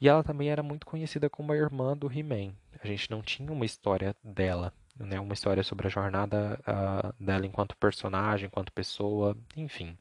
[0.00, 2.54] E ela também era muito conhecida como a irmã do He-Man.
[2.82, 5.20] A gente não tinha uma história dela, né?
[5.20, 9.98] Uma história sobre a jornada uh, dela enquanto personagem, enquanto pessoa, enfim.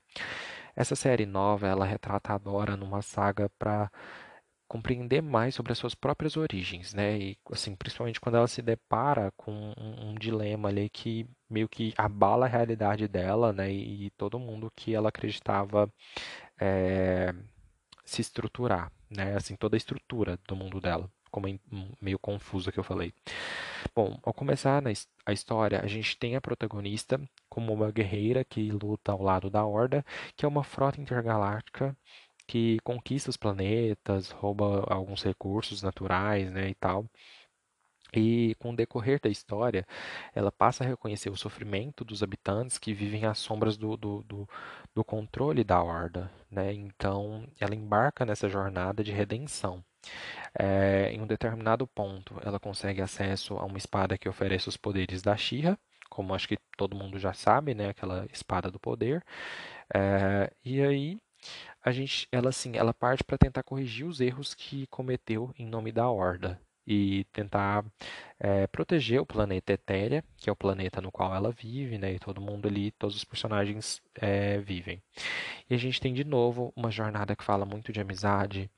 [0.75, 3.91] Essa série nova, ela retrata a Dora numa saga para
[4.69, 7.17] compreender mais sobre as suas próprias origens, né?
[7.17, 11.91] E assim, principalmente quando ela se depara com um, um dilema ali que meio que
[11.97, 13.71] abala a realidade dela, né?
[13.73, 15.91] E, e todo mundo que ela acreditava
[16.59, 17.33] é,
[18.05, 19.35] se estruturar, né?
[19.35, 21.59] Assim, toda a estrutura do mundo dela, como é
[21.99, 23.11] meio confusa que eu falei.
[23.95, 24.83] Bom, ao começar
[25.25, 29.65] a história, a gente tem a protagonista como uma guerreira que luta ao lado da
[29.65, 30.05] Horda,
[30.35, 31.97] que é uma frota intergaláctica
[32.49, 37.05] que conquista os planetas, rouba alguns recursos naturais, né, e tal.
[38.11, 39.85] E com o decorrer da história,
[40.33, 44.49] ela passa a reconhecer o sofrimento dos habitantes que vivem às sombras do, do, do,
[44.95, 46.31] do controle da Horda.
[46.49, 46.73] Né?
[46.73, 49.83] Então, ela embarca nessa jornada de redenção.
[50.57, 55.21] É, em um determinado ponto, ela consegue acesso a uma espada que oferece os poderes
[55.21, 55.77] da Shira,
[56.09, 57.89] como acho que todo mundo já sabe, né?
[57.89, 59.23] aquela espada do poder.
[59.93, 61.19] É, e aí
[61.83, 65.91] a gente, ela assim, ela parte para tentar corrigir os erros que cometeu em nome
[65.91, 67.85] da Horda e tentar
[68.39, 72.13] é, proteger o planeta Etérea, que é o planeta no qual ela vive, né?
[72.13, 75.01] E todo mundo ali, todos os personagens é, vivem.
[75.69, 78.71] E a gente tem de novo uma jornada que fala muito de amizade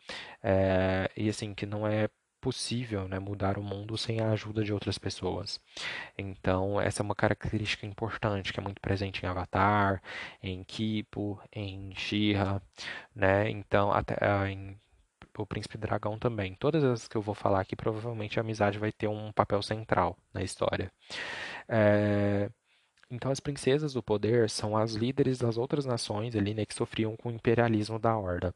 [0.44, 2.10] é, e assim que não é
[2.42, 5.62] possível né, mudar o mundo sem a ajuda de outras pessoas.
[6.18, 10.02] Então, essa é uma característica importante que é muito presente em Avatar,
[10.44, 12.62] em Kipo, em She-Ra,
[13.16, 13.50] né?
[13.50, 14.78] Então, até uh, em
[15.38, 16.56] o Príncipe Dragão também.
[16.56, 20.18] Todas as que eu vou falar aqui, provavelmente a amizade vai ter um papel central
[20.34, 20.92] na história.
[21.68, 22.50] É...
[23.12, 27.18] Então, as princesas do poder são as líderes das outras nações ali, né, que sofriam
[27.18, 28.56] com o imperialismo da Horda.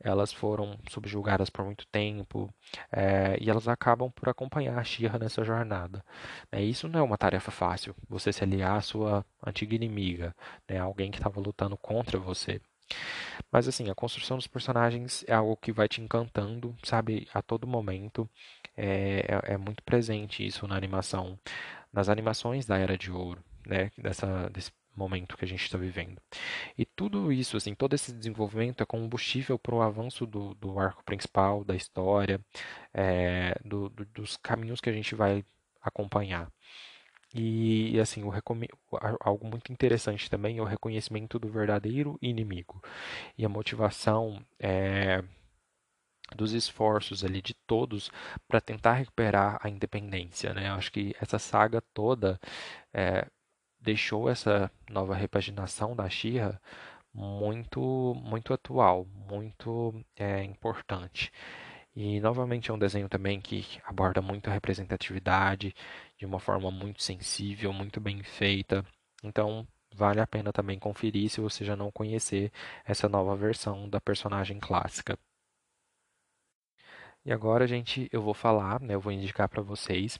[0.00, 2.52] Elas foram subjugadas por muito tempo
[2.90, 6.04] é, e elas acabam por acompanhar a Shira nessa jornada.
[6.50, 10.34] É, isso não é uma tarefa fácil, você se aliar à sua antiga inimiga,
[10.68, 12.60] né, alguém que estava lutando contra você.
[13.52, 17.66] Mas assim, a construção dos personagens é algo que vai te encantando, sabe, a todo
[17.66, 18.28] momento.
[18.76, 21.38] É, é, é muito presente isso na animação,
[21.92, 26.20] nas animações da Era de Ouro né, dessa, desse momento que a gente está vivendo.
[26.76, 31.02] E tudo isso, assim, todo esse desenvolvimento é combustível para o avanço do, do arco
[31.04, 32.40] principal, da história,
[32.92, 35.44] é, do, do, dos caminhos que a gente vai
[35.80, 36.50] acompanhar.
[37.34, 38.22] E, assim,
[39.20, 42.82] algo muito interessante também é o reconhecimento do verdadeiro inimigo
[43.38, 45.24] e a motivação é,
[46.36, 48.10] dos esforços ali de todos
[48.46, 50.68] para tentar recuperar a independência, né?
[50.68, 52.38] Eu acho que essa saga toda
[52.92, 53.26] é,
[53.82, 56.60] deixou essa nova repaginação da Xirra
[57.14, 61.32] muito, muito atual, muito é, importante.
[61.94, 65.74] E novamente é um desenho também que aborda muito a representatividade
[66.18, 68.84] de uma forma muito sensível, muito bem feita.
[69.22, 72.50] Então vale a pena também conferir se você já não conhecer
[72.84, 75.18] essa nova versão da personagem clássica.
[77.24, 80.18] E agora, gente, eu vou falar, né, eu vou indicar para vocês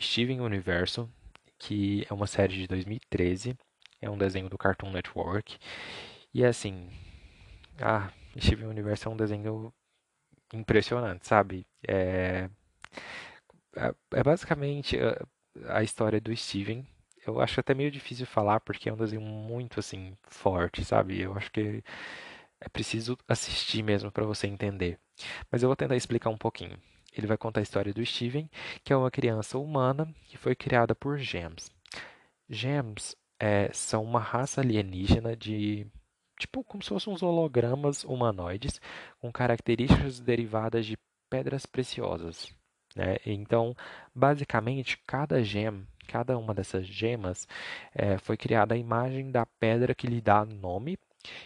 [0.00, 1.10] Steven Universo,
[1.58, 3.56] que é uma série de 2013,
[4.00, 5.58] é um desenho do Cartoon Network.
[6.34, 6.90] E é assim,
[7.80, 9.72] ah, Steven Universe é um desenho
[10.52, 11.66] impressionante, sabe?
[11.86, 12.48] É,
[13.76, 16.86] é, é basicamente a, a história do Steven.
[17.26, 21.20] Eu acho até meio difícil falar porque é um desenho muito assim forte, sabe?
[21.20, 21.82] Eu acho que
[22.60, 24.98] é preciso assistir mesmo para você entender.
[25.50, 26.78] Mas eu vou tentar explicar um pouquinho.
[27.16, 28.48] Ele vai contar a história do Steven,
[28.84, 31.70] que é uma criança humana que foi criada por gems.
[32.48, 35.86] Gems é, são uma raça alienígena de
[36.38, 38.80] tipo como se fossem uns hologramas humanoides
[39.18, 40.98] com características derivadas de
[41.30, 42.54] pedras preciosas.
[42.94, 43.16] Né?
[43.24, 43.74] Então,
[44.14, 47.48] basicamente, cada gem, cada uma dessas gemas
[47.94, 50.98] é, foi criada a imagem da pedra que lhe dá nome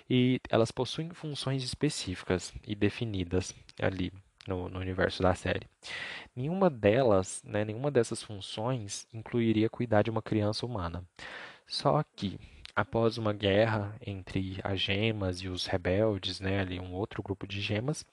[0.08, 4.12] e elas possuem funções específicas e definidas ali
[4.50, 5.66] no, no universo da série.
[6.36, 11.04] Nenhuma delas, né, nenhuma dessas funções incluiria cuidar de uma criança humana.
[11.66, 12.38] Só que,
[12.74, 17.60] após uma guerra entre as gemas e os rebeldes, né, ali um outro grupo de
[17.60, 18.04] gemas,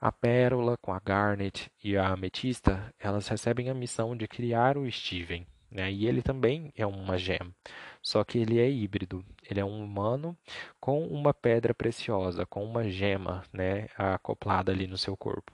[0.00, 4.90] a Pérola com a Garnet e a Ametista, elas recebem a missão de criar o
[4.90, 5.92] Steven, né?
[5.92, 7.54] E ele também é uma gem,
[8.02, 9.24] só que ele é híbrido.
[9.48, 10.36] Ele é um humano
[10.80, 15.52] com uma pedra preciosa, com uma gema, né, acoplada ali no seu corpo.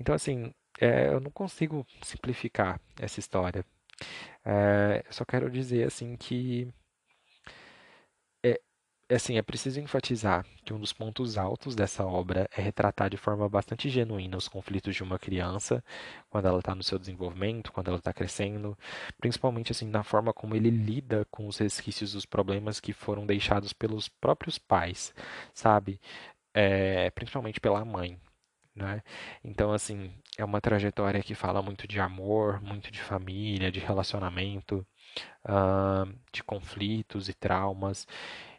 [0.00, 3.64] Então, assim, é, eu não consigo simplificar essa história.
[4.44, 6.72] É, eu só quero dizer assim que
[9.08, 13.16] é assim, é preciso enfatizar que um dos pontos altos dessa obra é retratar de
[13.16, 15.82] forma bastante genuína os conflitos de uma criança
[16.28, 18.76] quando ela está no seu desenvolvimento, quando ela está crescendo,
[19.18, 23.72] principalmente assim na forma como ele lida com os resquícios dos problemas que foram deixados
[23.72, 25.14] pelos próprios pais,
[25.54, 26.00] sabe?
[26.54, 28.18] É, principalmente pela mãe.
[28.76, 29.02] Né?
[29.42, 34.86] Então, assim, é uma trajetória que fala muito de amor, muito de família, de relacionamento,
[35.48, 38.06] uh, de conflitos e traumas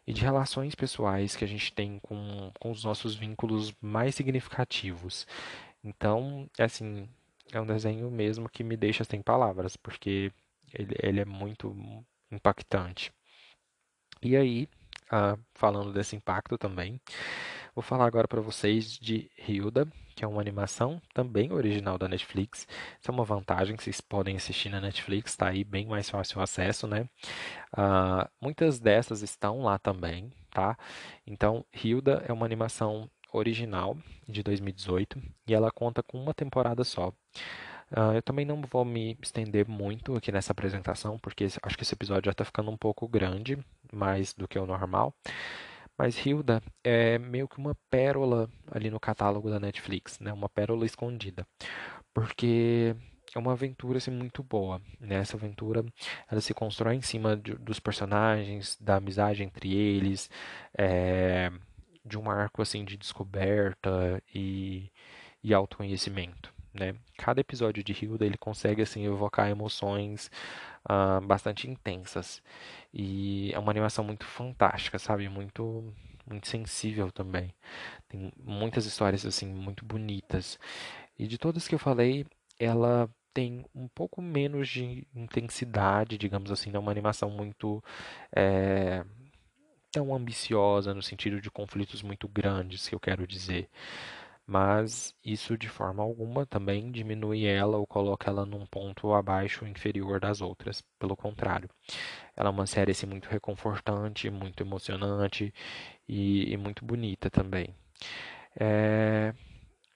[0.08, 5.28] e de relações pessoais que a gente tem com, com os nossos vínculos mais significativos.
[5.84, 7.08] Então, é assim,
[7.52, 10.32] é um desenho mesmo que me deixa sem palavras, porque
[10.74, 11.76] ele, ele é muito
[12.32, 13.14] impactante.
[14.22, 14.68] E aí,
[15.12, 17.00] ah, falando desse impacto também,
[17.78, 22.68] vou falar agora para vocês de Hilda, que é uma animação também original da Netflix.
[23.00, 26.40] Isso é uma vantagem que vocês podem assistir na Netflix, está aí bem mais fácil
[26.40, 27.08] o acesso, né?
[27.78, 30.76] Uh, muitas dessas estão lá também, tá?
[31.28, 33.96] Então, Hilda é uma animação original
[34.28, 37.10] de 2018 e ela conta com uma temporada só.
[37.92, 41.94] Uh, eu também não vou me estender muito aqui nessa apresentação, porque acho que esse
[41.94, 43.56] episódio já está ficando um pouco grande,
[43.94, 45.14] mais do que o normal.
[45.98, 50.32] Mas Hilda é meio que uma pérola ali no catálogo da Netflix, né?
[50.32, 51.46] Uma pérola escondida.
[52.14, 52.96] Porque
[53.36, 54.82] é uma aventura assim, muito boa.
[55.00, 55.16] Né?
[55.16, 55.84] Essa aventura
[56.30, 60.30] ela se constrói em cima de, dos personagens, da amizade entre eles,
[60.78, 61.52] é,
[62.06, 64.92] de um arco assim de descoberta e,
[65.44, 66.54] e autoconhecimento.
[66.74, 66.96] Né?
[67.18, 70.30] Cada episódio de Hilda ele consegue assim evocar emoções
[70.90, 72.42] uh, bastante intensas
[72.94, 75.30] e é uma animação muito fantástica, sabe?
[75.30, 75.94] Muito
[76.30, 77.54] muito sensível também.
[78.10, 80.60] Tem muitas histórias assim muito bonitas
[81.18, 82.26] e de todas que eu falei,
[82.60, 87.84] ela tem um pouco menos de intensidade, digamos assim, não é uma animação muito
[88.36, 89.04] é,
[89.92, 93.70] tão ambiciosa no sentido de conflitos muito grandes, que eu quero dizer
[94.48, 100.20] mas isso de forma alguma também diminui ela ou coloca ela num ponto abaixo inferior
[100.22, 100.82] das outras.
[100.98, 101.70] Pelo contrário,
[102.36, 105.54] ela é uma série assim, muito reconfortante, muito emocionante
[106.08, 107.76] e, e muito bonita também.
[108.60, 109.34] É,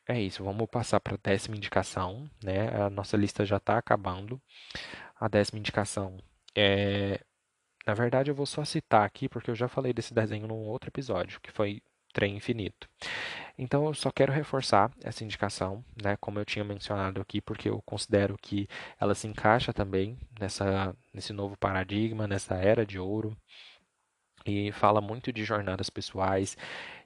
[0.08, 2.70] é isso, vamos passar para a décima indicação, né?
[2.76, 4.42] A nossa lista já está acabando.
[5.20, 6.18] A décima indicação
[6.56, 7.22] é.
[7.88, 10.90] Na verdade, eu vou só citar aqui porque eu já falei desse desenho num outro
[10.90, 11.82] episódio, que foi
[12.12, 12.90] Trem Infinito.
[13.58, 17.82] Então eu só quero reforçar essa indicação, né, como eu tinha mencionado aqui, porque eu
[17.84, 18.68] considero que
[19.00, 23.38] ela se encaixa também nessa, nesse novo paradigma, nessa era de ouro,
[24.46, 26.58] e fala muito de jornadas pessoais,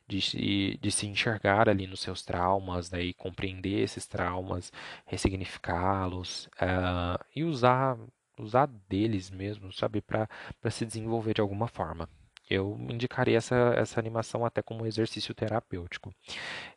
[0.07, 4.71] de de se enxergar ali nos seus traumas, né, e compreender esses traumas,
[5.05, 7.97] ressignificá-los uh, e usar,
[8.37, 10.27] usar deles mesmo, sabe, para
[10.71, 12.09] se desenvolver de alguma forma
[12.49, 16.13] eu indicaria essa, essa animação até como um exercício terapêutico.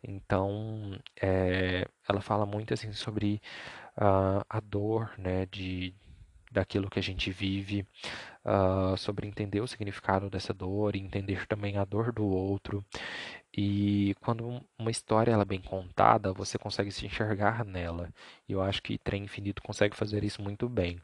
[0.03, 3.41] Então, é, ela fala muito assim sobre
[3.97, 5.95] uh, a dor, né, de
[6.51, 7.87] daquilo que a gente vive,
[8.45, 12.85] uh, sobre entender o significado dessa dor e entender também a dor do outro.
[13.57, 18.11] E quando uma história ela é bem contada, você consegue se enxergar nela.
[18.49, 21.01] E eu acho que Trem Infinito consegue fazer isso muito bem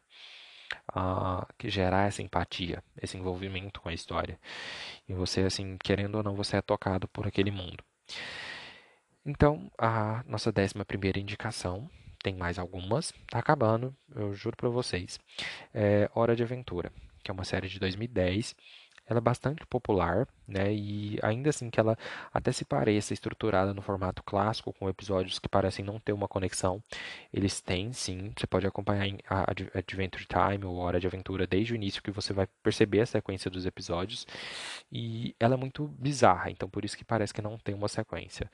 [0.96, 4.38] uh, que gerar essa empatia, esse envolvimento com a história.
[5.08, 7.82] E você, assim, querendo ou não, você é tocado por aquele mundo.
[9.24, 11.88] Então, a nossa décima primeira indicação,
[12.22, 15.18] tem mais algumas, tá acabando, eu juro para vocês.
[15.72, 16.90] É Hora de Aventura,
[17.22, 18.54] que é uma série de 2010
[19.06, 20.72] ela é bastante popular, né?
[20.72, 21.96] E ainda assim que ela
[22.32, 26.82] até se pareça estruturada no formato clássico, com episódios que parecem não ter uma conexão,
[27.32, 28.32] eles têm sim.
[28.36, 29.18] Você pode acompanhar em
[29.74, 33.50] Adventure Time ou Hora de Aventura desde o início que você vai perceber a sequência
[33.50, 34.26] dos episódios.
[34.90, 38.50] E ela é muito bizarra, então por isso que parece que não tem uma sequência.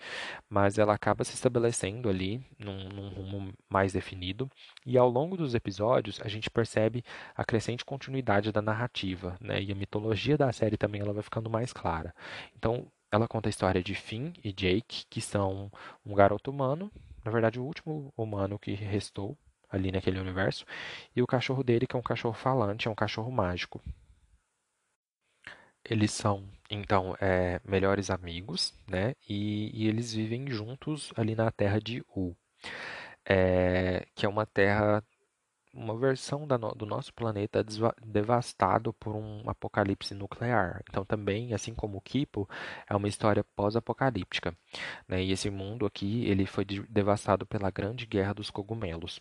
[0.48, 4.50] Mas ela acaba se estabelecendo ali num, num rumo mais definido.
[4.84, 7.04] E ao longo dos episódios a gente percebe
[7.36, 9.62] a crescente continuidade da narrativa, né?
[9.62, 12.14] E a mitologia da série também ela vai ficando mais clara.
[12.56, 15.70] Então, ela conta a história de Finn e Jake, que são
[16.04, 16.90] um garoto humano,
[17.24, 19.36] na verdade o último humano que restou
[19.68, 20.64] ali naquele universo,
[21.14, 23.80] e o cachorro dele, que é um cachorro falante, é um cachorro mágico.
[25.84, 29.14] Eles são, então, é, melhores amigos, né?
[29.28, 32.34] E, e, eles vivem juntos ali na terra de U,
[33.24, 35.02] é, que é uma terra
[35.72, 37.64] uma versão no, do nosso planeta
[38.04, 40.82] devastado por um apocalipse nuclear.
[40.88, 42.48] Então também, assim como o Kipo,
[42.88, 44.56] é uma história pós-apocalíptica.
[45.08, 45.22] Né?
[45.24, 49.20] E esse mundo aqui, ele foi devastado pela Grande Guerra dos Cogumelos.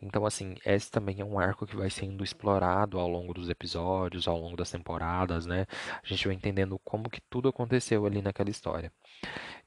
[0.00, 4.26] Então, assim, esse também é um arco que vai sendo explorado ao longo dos episódios,
[4.28, 5.66] ao longo das temporadas, né?
[6.02, 8.92] A gente vai entendendo como que tudo aconteceu ali naquela história.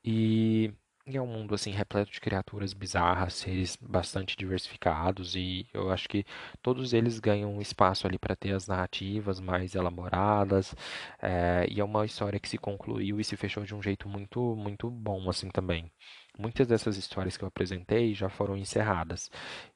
[0.04, 0.74] E
[1.08, 6.08] e é um mundo assim repleto de criaturas bizarras, seres bastante diversificados e eu acho
[6.10, 6.26] que
[6.62, 10.76] todos eles ganham espaço ali para ter as narrativas mais elaboradas.
[11.22, 14.56] É, e é uma história que se concluiu e se fechou de um jeito muito
[14.56, 15.90] muito bom assim também.
[16.38, 19.32] Muitas dessas histórias que eu apresentei já foram encerradas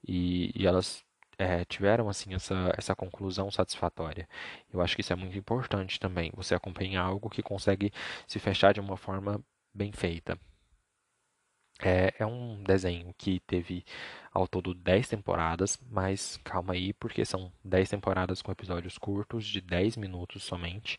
[0.08, 1.04] e, e elas
[1.38, 4.28] é, tiveram assim essa, essa conclusão satisfatória.
[4.72, 6.32] Eu acho que isso é muito importante também.
[6.36, 7.92] Você acompanhar algo que consegue
[8.28, 10.38] se fechar de uma forma bem feita.
[11.84, 13.84] É, é um desenho que teve
[14.32, 19.62] ao todo 10 temporadas, mas calma aí, porque são 10 temporadas com episódios curtos, de
[19.62, 20.98] 10 minutos somente,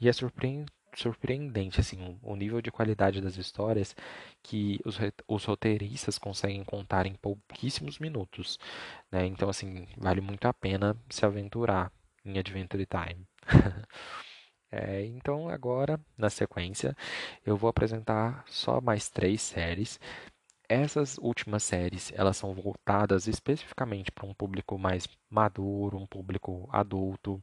[0.00, 3.96] e é surpreendente assim, o nível de qualidade das histórias
[4.42, 8.58] que os, os roteiristas conseguem contar em pouquíssimos minutos.
[9.10, 9.26] Né?
[9.26, 11.92] Então, assim, vale muito a pena se aventurar
[12.24, 13.26] em Adventure Time.
[14.70, 16.94] É, então, agora, na sequência,
[17.44, 19.98] eu vou apresentar só mais três séries.
[20.68, 27.42] Essas últimas séries, elas são voltadas especificamente para um público mais maduro, um público adulto.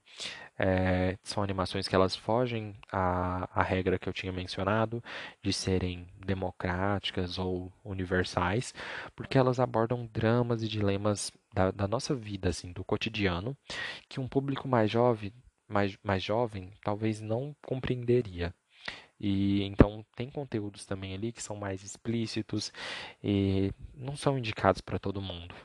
[0.59, 5.03] É, são animações que elas fogem à, à regra que eu tinha mencionado,
[5.41, 8.73] de serem democráticas ou universais,
[9.15, 13.57] porque elas abordam dramas e dilemas da, da nossa vida, assim, do cotidiano,
[14.09, 15.33] que um público mais jovem
[15.67, 18.53] mais, mais jovem talvez não compreenderia.
[19.19, 22.71] E então tem conteúdos também ali que são mais explícitos
[23.23, 25.55] e não são indicados para todo mundo.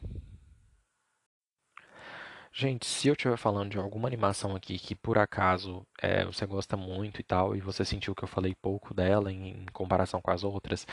[2.53, 6.77] Gente, se eu estiver falando de alguma animação aqui que por acaso é, você gosta
[6.77, 10.31] muito e tal, e você sentiu que eu falei pouco dela em, em comparação com
[10.33, 10.85] as outras,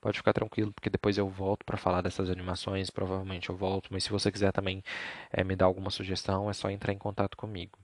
[0.00, 4.04] pode ficar tranquilo, porque depois eu volto para falar dessas animações, provavelmente eu volto, mas
[4.04, 4.82] se você quiser também
[5.30, 7.78] é, me dar alguma sugestão, é só entrar em contato comigo.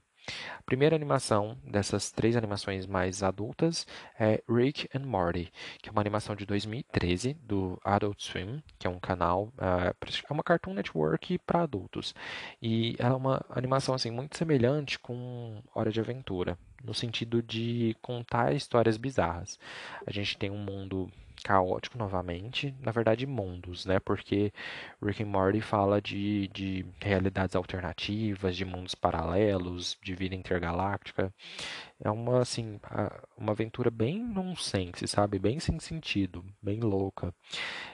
[0.57, 3.87] A primeira animação dessas três animações mais adultas
[4.19, 5.51] é Rick and Morty,
[5.81, 9.95] que é uma animação de 2013 do Adult Swim, que é um canal, uh,
[10.29, 12.13] é uma Cartoon Network para adultos.
[12.61, 17.95] E ela é uma animação assim muito semelhante com Hora de Aventura, no sentido de
[18.01, 19.59] contar histórias bizarras.
[20.05, 21.11] A gente tem um mundo
[21.43, 23.99] caótico novamente, na verdade mundos, né?
[23.99, 24.51] Porque
[25.01, 31.33] Rick and Morty fala de, de realidades alternativas, de mundos paralelos, de vida intergaláctica.
[31.99, 32.79] É uma assim,
[33.37, 35.39] uma aventura bem nonsense, sabe?
[35.39, 37.33] Bem sem sentido, bem louca.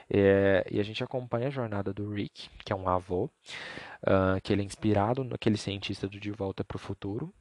[0.08, 3.24] É, e a gente acompanha a jornada do Rick, que é um avô,
[4.04, 7.32] uh, que ele é inspirado naquele cientista do De Volta para o Futuro,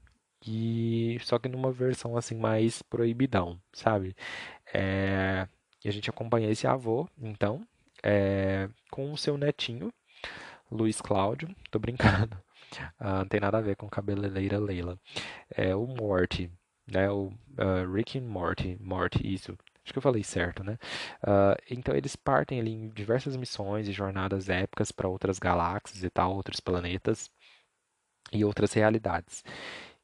[0.47, 4.15] e só que numa versão assim mais proibidão, sabe?
[4.73, 5.47] É,
[5.83, 7.65] e a gente acompanha esse avô, então,
[8.03, 9.91] é, com o seu netinho,
[10.71, 11.53] Luiz Cláudio.
[11.71, 12.37] Tô brincando.
[12.99, 14.99] Ah, não tem nada a ver com cabeleireira Leila.
[15.49, 16.51] É o Morty,
[16.85, 17.09] né?
[17.09, 18.75] O uh, Rick and Morty.
[18.81, 19.57] Morty, isso.
[19.83, 20.77] Acho que eu falei certo, né?
[21.23, 26.09] Uh, então eles partem ali em diversas missões e jornadas épicas para outras galáxias e
[26.09, 27.31] tal, outros planetas
[28.33, 29.43] e outras realidades.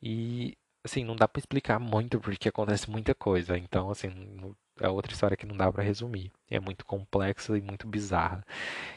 [0.01, 3.57] E assim, não dá para explicar muito porque acontece muita coisa.
[3.57, 4.09] Então, assim,
[4.81, 6.31] é outra história que não dá para resumir.
[6.49, 8.43] É muito complexa e muito bizarra.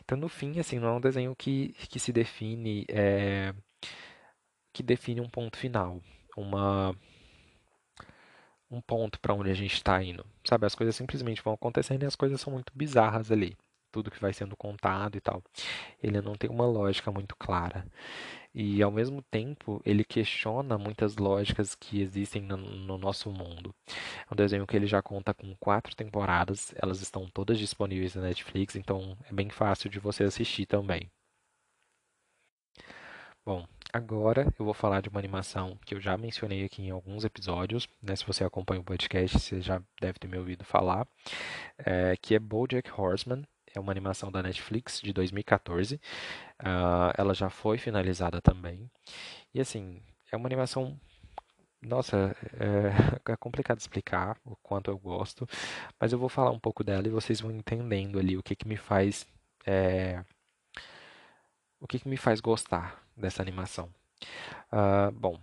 [0.05, 3.55] Então, no fim, assim, não é um desenho que, que se define, é,
[4.73, 6.01] que define um ponto final,
[6.37, 6.95] uma
[8.71, 10.27] um ponto para onde a gente está indo.
[10.45, 13.57] Sabe, as coisas simplesmente vão acontecendo e as coisas são muito bizarras ali.
[13.93, 15.43] Tudo que vai sendo contado e tal.
[16.03, 17.87] Ele não tem uma lógica muito clara
[18.55, 23.75] e ao mesmo tempo ele questiona muitas lógicas que existem no, no, nosso mundo.
[24.31, 28.23] É um desenho que ele já conta com quatro temporadas, elas estão todas disponíveis na
[28.23, 31.11] Netflix, então é bem fácil de você assistir também.
[33.45, 37.25] Bom, agora eu vou falar de uma animação que eu já mencionei aqui em alguns
[37.25, 38.17] episódios, né?
[38.17, 41.07] Se você acompanha o podcast, você já deve ter me ouvido falar,
[41.79, 43.45] é, que é BoJack Horseman
[43.75, 45.97] é uma animação da Netflix de 2014.
[45.97, 46.01] Uh,
[46.61, 48.91] ah, ela já foi finalizada também.
[49.53, 50.01] E assim,
[50.33, 50.99] é uma animação.
[51.83, 52.35] Nossa,
[53.27, 55.47] é, é complicado explicar o quanto eu gosto,
[56.01, 58.67] mas eu vou falar um pouco dela e vocês vão entendendo ali o que, que
[58.69, 59.27] me faz.
[59.67, 60.25] É,
[61.81, 63.91] o que, que me faz gostar dessa animação.
[64.73, 65.39] Uh, bom,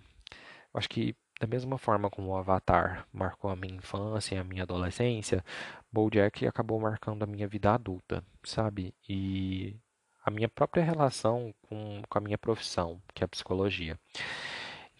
[0.73, 4.61] acho que da mesma forma como o Avatar marcou a minha infância e a minha
[4.61, 5.43] adolescência,
[5.91, 8.93] BoJack acabou marcando a minha vida adulta, sabe?
[9.09, 9.75] E
[10.23, 13.99] a minha própria relação com, com a minha profissão, que é a psicologia.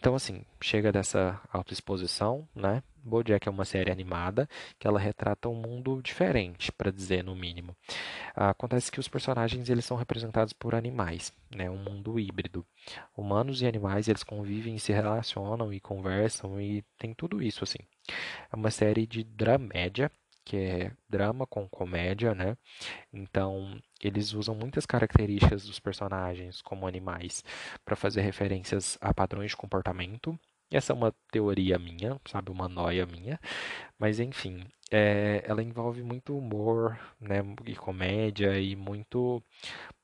[0.00, 2.82] Então, assim, chega dessa autoexposição, né?
[3.04, 4.48] BoJack é uma série animada
[4.78, 7.76] que ela retrata um mundo diferente, para dizer no mínimo.
[8.34, 11.70] Acontece que os personagens eles são representados por animais, né?
[11.70, 12.64] Um mundo híbrido.
[13.16, 17.80] Humanos e animais eles convivem, se relacionam e conversam e tem tudo isso assim.
[18.52, 20.10] É uma série de dramédia
[20.44, 22.56] que é drama com comédia, né?
[23.12, 27.44] Então, eles usam muitas características dos personagens como animais
[27.84, 30.38] para fazer referências a padrões de comportamento.
[30.72, 33.38] Essa é uma teoria minha, sabe, uma noia minha,
[33.98, 39.42] mas enfim, é, ela envolve muito humor, né, e comédia e muito,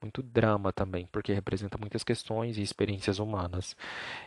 [0.02, 3.76] muito drama também, porque representa muitas questões e experiências humanas.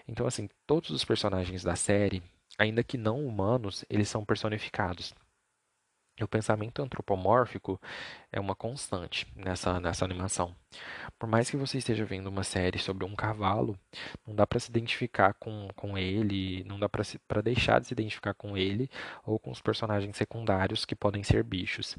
[0.07, 2.23] Então, assim, todos os personagens da série,
[2.57, 5.13] ainda que não humanos, eles são personificados.
[6.19, 7.79] O pensamento antropomórfico
[8.31, 10.55] é uma constante nessa, nessa animação.
[11.17, 13.77] Por mais que você esteja vendo uma série sobre um cavalo,
[14.25, 18.33] não dá para se identificar com, com ele, não dá para deixar de se identificar
[18.33, 18.89] com ele
[19.25, 21.97] ou com os personagens secundários que podem ser bichos.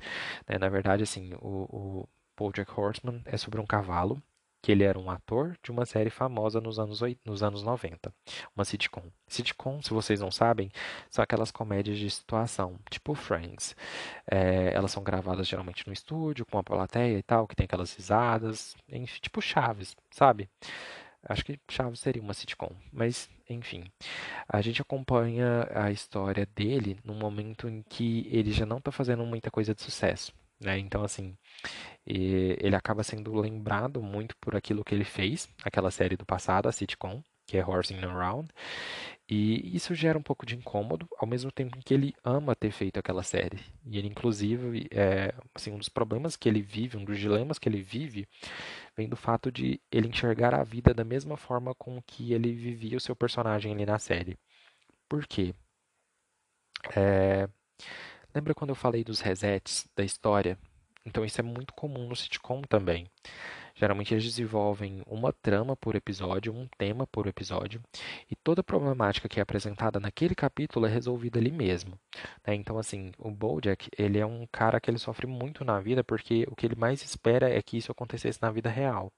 [0.49, 0.57] Né?
[0.59, 4.23] Na verdade, assim, o, o BoJack Horseman é sobre um cavalo
[4.63, 8.15] que ele era um ator de uma série famosa nos anos, nos anos 90,
[8.55, 9.03] uma sitcom.
[9.27, 10.71] Sitcom, se vocês não sabem,
[11.11, 13.75] são aquelas comédias de situação, tipo Friends.
[14.31, 17.95] É, elas são gravadas geralmente no estúdio, com a plateia e tal, que tem aquelas
[17.95, 20.49] risadas, enfim, tipo Chaves, sabe?
[21.29, 23.85] Acho que Chaves seria uma sitcom, mas enfim.
[24.49, 29.25] A gente acompanha a história dele num momento em que ele já não está fazendo
[29.27, 30.33] muita coisa de sucesso.
[30.63, 30.79] Né?
[30.79, 31.37] Então, assim,
[32.07, 36.73] ele acaba sendo lembrado muito por aquilo que ele fez, aquela série do passado, a
[36.73, 38.49] sitcom, que é Horsing Around,
[39.29, 42.99] e isso gera um pouco de incômodo, ao mesmo tempo que ele ama ter feito
[42.99, 43.59] aquela série.
[43.85, 47.69] E ele, inclusive, é, assim, um dos problemas que ele vive, um dos dilemas que
[47.69, 48.29] ele vive,
[48.97, 52.97] vem do fato de ele enxergar a vida da mesma forma com que ele vivia
[52.97, 54.39] o seu personagem ali na série.
[55.09, 55.55] Por quê?
[56.97, 57.49] É,
[58.35, 60.59] Lembra quando eu falei dos resets da história?
[61.05, 63.07] Então isso é muito comum no sitcom também.
[63.74, 67.83] Geralmente eles desenvolvem uma trama por episódio, um tema por episódio,
[68.30, 71.99] e toda problemática que é apresentada naquele capítulo é resolvida ali mesmo.
[72.47, 72.55] Né?
[72.55, 76.45] Então, assim, o BoJack ele é um cara que ele sofre muito na vida porque
[76.49, 79.11] o que ele mais espera é que isso acontecesse na vida real.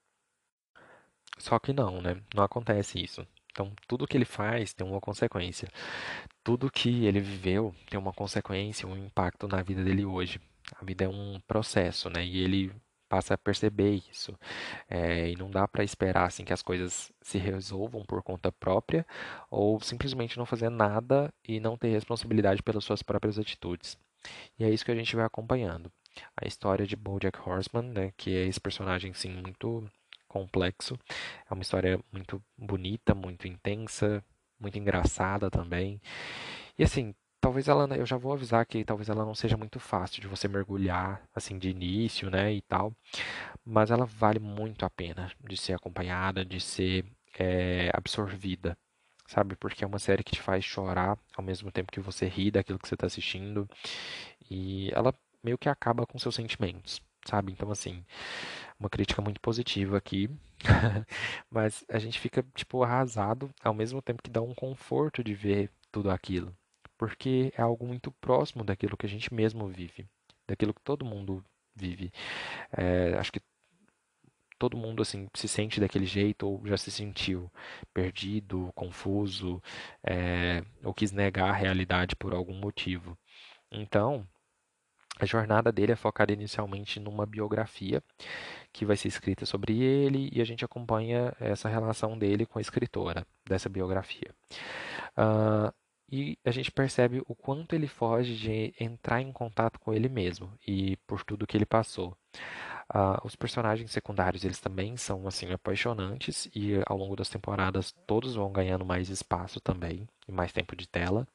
[1.38, 2.20] Só que não, né?
[2.34, 3.26] Não acontece isso.
[3.54, 5.68] Então, tudo que ele faz tem uma consequência.
[6.42, 10.40] Tudo que ele viveu tem uma consequência, um impacto na vida dele hoje.
[10.74, 12.24] A vida é um processo, né?
[12.26, 12.72] E ele
[13.08, 14.36] passa a perceber isso.
[14.90, 19.06] É, e não dá para esperar assim que as coisas se resolvam por conta própria
[19.48, 23.96] ou simplesmente não fazer nada e não ter responsabilidade pelas suas próprias atitudes.
[24.58, 25.92] E é isso que a gente vai acompanhando.
[26.36, 29.88] A história de BoJack Horseman, né, que é esse personagem sim muito
[30.34, 30.98] complexo.
[31.48, 34.22] É uma história muito bonita, muito intensa,
[34.58, 36.00] muito engraçada também.
[36.78, 40.20] E assim, talvez ela, eu já vou avisar que talvez ela não seja muito fácil
[40.20, 42.92] de você mergulhar assim de início, né, e tal.
[43.64, 47.04] Mas ela vale muito a pena de ser acompanhada, de ser
[47.38, 48.76] é, absorvida,
[49.26, 49.56] sabe?
[49.56, 52.78] Porque é uma série que te faz chorar ao mesmo tempo que você ri daquilo
[52.78, 53.68] que você está assistindo
[54.50, 57.52] e ela meio que acaba com seus sentimentos, sabe?
[57.52, 58.04] Então assim,
[58.78, 60.28] uma crítica muito positiva aqui,
[61.50, 65.70] mas a gente fica tipo arrasado ao mesmo tempo que dá um conforto de ver
[65.92, 66.56] tudo aquilo,
[66.98, 70.06] porque é algo muito próximo daquilo que a gente mesmo vive,
[70.46, 71.44] daquilo que todo mundo
[71.74, 72.12] vive.
[72.72, 73.40] É, acho que
[74.58, 77.50] todo mundo assim se sente daquele jeito ou já se sentiu
[77.92, 79.62] perdido, confuso,
[80.02, 83.18] é, ou quis negar a realidade por algum motivo.
[83.70, 84.26] Então,
[85.18, 88.02] a jornada dele é focada inicialmente numa biografia
[88.72, 92.62] que vai ser escrita sobre ele e a gente acompanha essa relação dele com a
[92.62, 94.30] escritora dessa biografia.
[95.16, 95.72] Uh,
[96.10, 100.52] e a gente percebe o quanto ele foge de entrar em contato com ele mesmo
[100.66, 102.16] e por tudo que ele passou.
[102.92, 108.34] Uh, os personagens secundários eles também são assim apaixonantes e ao longo das temporadas todos
[108.34, 111.26] vão ganhando mais espaço também e mais tempo de tela.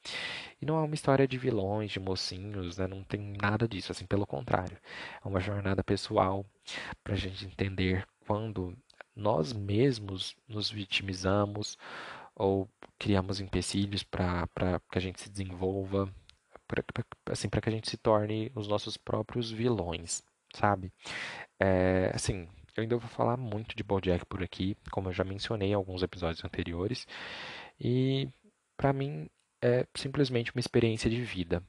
[0.62, 2.88] E não é uma história de vilões, de mocinhos, né?
[2.88, 4.78] não tem nada disso, assim, pelo contrário.
[5.24, 6.46] É uma jornada pessoal
[7.04, 8.78] para a gente entender quando
[9.16, 11.78] nós mesmos nos vitimizamos
[12.36, 14.48] ou criamos empecilhos para
[14.92, 16.10] que a gente se desenvolva,
[17.26, 20.24] assim, para que a gente se torne os nossos próprios vilões
[20.54, 20.92] sabe?
[21.60, 25.70] É, assim, eu ainda vou falar muito de BoJack por aqui, como eu já mencionei
[25.70, 27.08] em alguns episódios anteriores,
[27.80, 28.30] e
[28.78, 29.30] para mim
[29.62, 31.64] é simplesmente uma experiência de vida.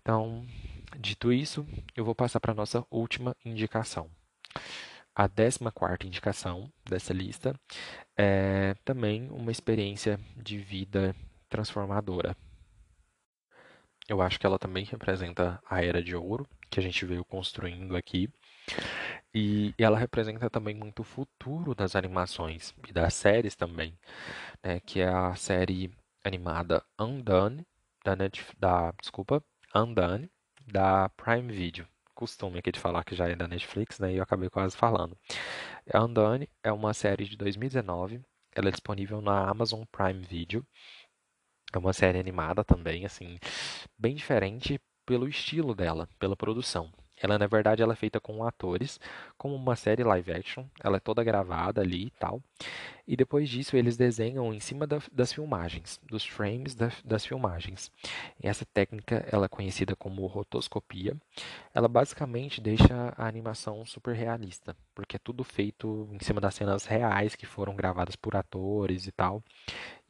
[0.00, 0.46] Então,
[0.98, 4.10] dito isso, eu vou passar para nossa última indicação.
[5.14, 7.54] a 14 indicação dessa lista
[8.16, 11.14] é também uma experiência de vida
[11.48, 12.36] transformadora.
[14.08, 17.94] Eu acho que ela também representa a era de ouro que a gente veio construindo
[17.94, 18.30] aqui.
[19.34, 23.96] E ela representa também muito o futuro das animações e das séries também,
[24.64, 25.90] né, que é a série
[26.24, 27.66] animada Undone,
[28.04, 29.44] da, Netflix, da desculpa,
[29.74, 30.30] Undone,
[30.66, 31.86] da Prime Video.
[32.14, 35.16] Costume aqui de falar que já é da Netflix, né, e eu acabei quase falando.
[35.94, 38.20] Undone é uma série de 2019,
[38.54, 40.66] ela é disponível na Amazon Prime Video.
[41.72, 43.38] É uma série animada também, assim,
[43.98, 46.90] bem diferente pelo estilo dela, pela produção.
[47.22, 48.98] Ela, na verdade, ela é feita com atores,
[49.38, 50.64] como uma série live action.
[50.82, 52.42] Ela é toda gravada ali e tal.
[53.06, 57.92] E depois disso, eles desenham em cima da, das filmagens, dos frames da, das filmagens.
[58.42, 61.16] E essa técnica, ela é conhecida como rotoscopia.
[61.72, 66.86] Ela basicamente deixa a animação super realista, porque é tudo feito em cima das cenas
[66.86, 69.44] reais que foram gravadas por atores e tal.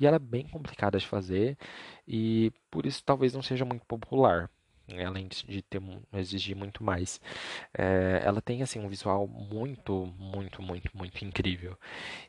[0.00, 1.58] E ela é bem complicada de fazer
[2.08, 4.50] e por isso talvez não seja muito popular
[5.06, 5.80] além de ter
[6.14, 7.20] exigir muito mais.
[7.76, 11.76] É, ela tem assim um visual muito, muito, muito, muito incrível.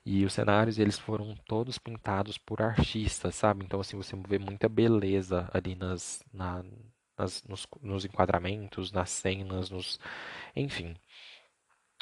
[0.05, 3.63] E os cenários eles foram todos pintados por artistas, sabe?
[3.65, 6.63] Então assim você vê muita beleza ali nas, na,
[7.17, 9.99] nas nos, nos enquadramentos, nas cenas, nos,
[10.55, 10.95] enfim.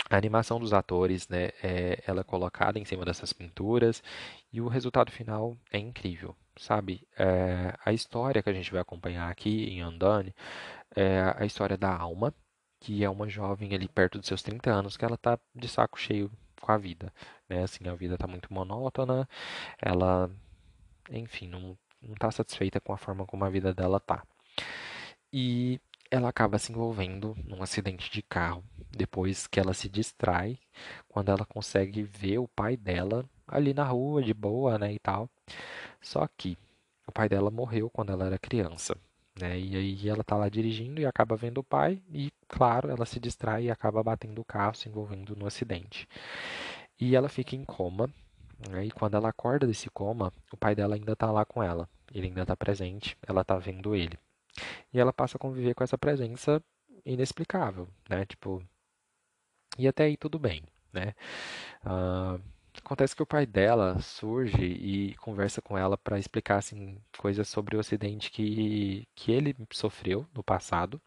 [0.10, 4.04] A animação dos atores, né, é, ela é colocada em cima dessas pinturas
[4.52, 7.08] e o resultado final é incrível sabe?
[7.18, 10.34] É, a história que a gente vai acompanhar aqui em Andane
[10.96, 12.34] é a história da Alma,
[12.80, 16.00] que é uma jovem ali perto dos seus 30 anos, que ela tá de saco
[16.00, 16.32] cheio
[16.62, 17.12] com a vida,
[17.50, 17.64] né?
[17.64, 19.28] Assim, a vida tá muito monótona,
[19.82, 20.30] ela,
[21.10, 24.24] enfim, não, não tá satisfeita com a forma como a vida dela tá.
[25.34, 25.80] E
[26.12, 30.60] ela acaba se envolvendo num acidente de carro, depois que ela se distrai,
[31.08, 35.30] quando ela consegue ver o pai dela ali na rua, de boa, né, e tal.
[36.02, 36.58] Só que
[37.08, 38.96] o pai dela morreu quando ela era criança.
[39.40, 39.60] Né?
[39.60, 43.20] E aí ela está lá dirigindo e acaba vendo o pai e, claro, ela se
[43.20, 46.08] distrai e acaba batendo o carro, se envolvendo no acidente.
[47.00, 48.10] E ela fica em coma.
[48.70, 48.86] Né?
[48.86, 51.90] E quando ela acorda desse coma, o pai dela ainda está lá com ela.
[52.14, 54.18] Ele ainda está presente, ela está vendo ele.
[54.94, 56.62] E ela passa a conviver com essa presença
[57.06, 58.26] inexplicável, né?
[58.26, 58.62] Tipo,
[59.78, 61.14] e até aí tudo bem, né?
[61.86, 62.42] Uh,
[62.78, 67.76] Acontece que o pai dela surge e conversa com ela para explicar assim, coisas sobre
[67.76, 71.02] o acidente que, que ele sofreu no passado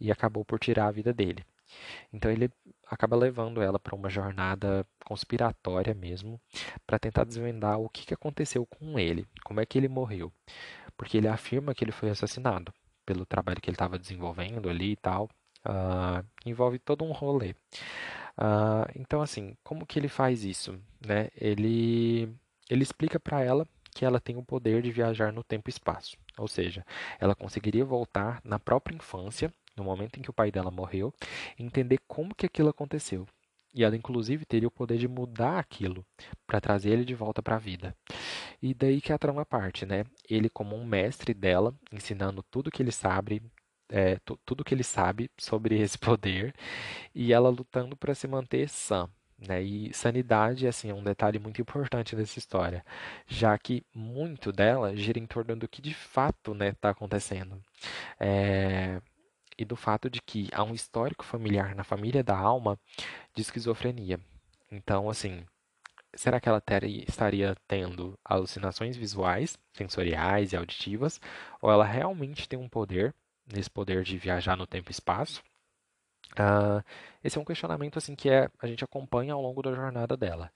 [0.00, 1.44] e acabou por tirar a vida dele.
[2.12, 2.50] Então ele
[2.86, 6.40] acaba levando ela para uma jornada conspiratória mesmo,
[6.86, 10.32] para tentar desvendar o que, que aconteceu com ele, como é que ele morreu.
[10.96, 12.72] Porque ele afirma que ele foi assassinado
[13.04, 15.28] pelo trabalho que ele estava desenvolvendo ali e tal.
[15.66, 17.54] Uh, envolve todo um rolê.
[18.38, 20.78] Uh, então, assim, como que ele faz isso?
[21.04, 21.28] Né?
[21.36, 22.28] Ele,
[22.68, 26.16] ele explica para ela que ela tem o poder de viajar no tempo e espaço.
[26.36, 26.84] Ou seja,
[27.20, 31.14] ela conseguiria voltar na própria infância, no momento em que o pai dela morreu,
[31.58, 33.26] entender como que aquilo aconteceu.
[33.72, 36.04] E ela, inclusive, teria o poder de mudar aquilo
[36.46, 37.96] para trazer ele de volta para a vida.
[38.62, 40.04] E daí que a trama parte, né?
[40.30, 43.42] Ele, como um mestre dela, ensinando tudo que ele sabe,
[43.88, 46.54] é, tudo que ele sabe sobre esse poder
[47.14, 49.08] e ela lutando para se manter sã.
[49.38, 49.62] Né?
[49.62, 52.84] E sanidade assim, é um detalhe muito importante nessa história,
[53.26, 57.60] já que muito dela gira em torno do que de fato está né, tá acontecendo.
[58.18, 59.00] É,
[59.58, 62.78] e do fato de que há um histórico familiar na família da alma
[63.34, 64.18] de esquizofrenia.
[64.70, 65.44] Então, assim,
[66.14, 66.62] será que ela
[67.06, 71.20] estaria tendo alucinações visuais, sensoriais e auditivas,
[71.60, 73.14] ou ela realmente tem um poder
[73.46, 75.42] nesse poder de viajar no tempo e espaço.
[76.32, 76.82] Uh,
[77.22, 80.50] esse é um questionamento assim que é, a gente acompanha ao longo da jornada dela.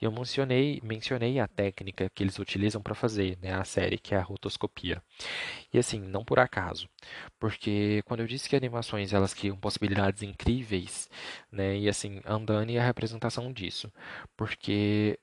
[0.00, 4.18] Eu mencionei, mencionei a técnica que eles utilizam para fazer né, a série, que é
[4.18, 5.02] a rotoscopia.
[5.72, 6.88] E assim, não por acaso,
[7.38, 11.08] porque quando eu disse que animações elas criam possibilidades incríveis,
[11.50, 13.92] né, e assim, Andani é a representação disso,
[14.36, 15.18] porque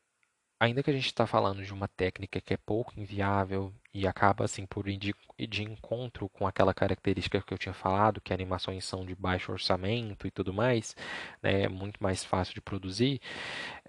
[0.59, 4.45] ainda que a gente está falando de uma técnica que é pouco inviável e acaba
[4.45, 5.15] assim por ir de,
[5.49, 10.27] de, encontro com aquela característica que eu tinha falado, que animações são de baixo orçamento
[10.27, 10.95] e tudo mais,
[11.41, 13.19] né, é muito mais fácil de produzir,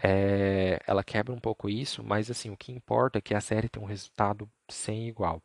[0.03, 3.69] é, ela quebra um pouco isso, mas assim o que importa é que a série
[3.69, 5.43] tem um resultado sem igual.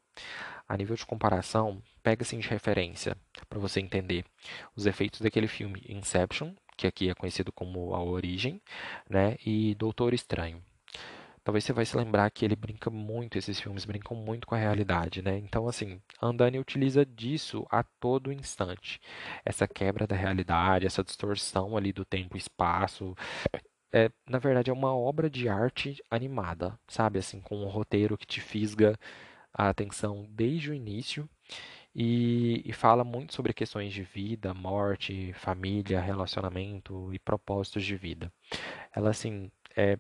[0.67, 3.17] A nível de comparação, pega assim de referência
[3.49, 4.23] para você entender
[4.77, 8.61] os efeitos daquele filme Inception, que aqui é conhecido como A Origem,
[9.09, 10.63] né, e Doutor Estranho.
[11.43, 14.57] Talvez você vai se lembrar que ele brinca muito, esses filmes brincam muito com a
[14.57, 15.37] realidade, né?
[15.37, 18.99] Então, assim, Andani utiliza disso a todo instante.
[19.45, 23.15] Essa quebra da realidade, essa distorção ali do tempo e espaço.
[23.91, 27.19] É, na verdade, é uma obra de arte animada, sabe?
[27.19, 28.97] Assim, com um roteiro que te fisga
[29.53, 31.29] a atenção desde o início
[31.95, 38.31] e, e fala muito sobre questões de vida, morte, família, relacionamento e propósitos de vida.
[38.95, 39.97] Ela, assim, é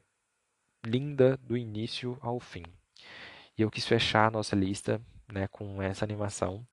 [0.85, 2.63] linda do início ao fim.
[3.57, 6.65] E eu quis fechar a nossa lista né, com essa animação.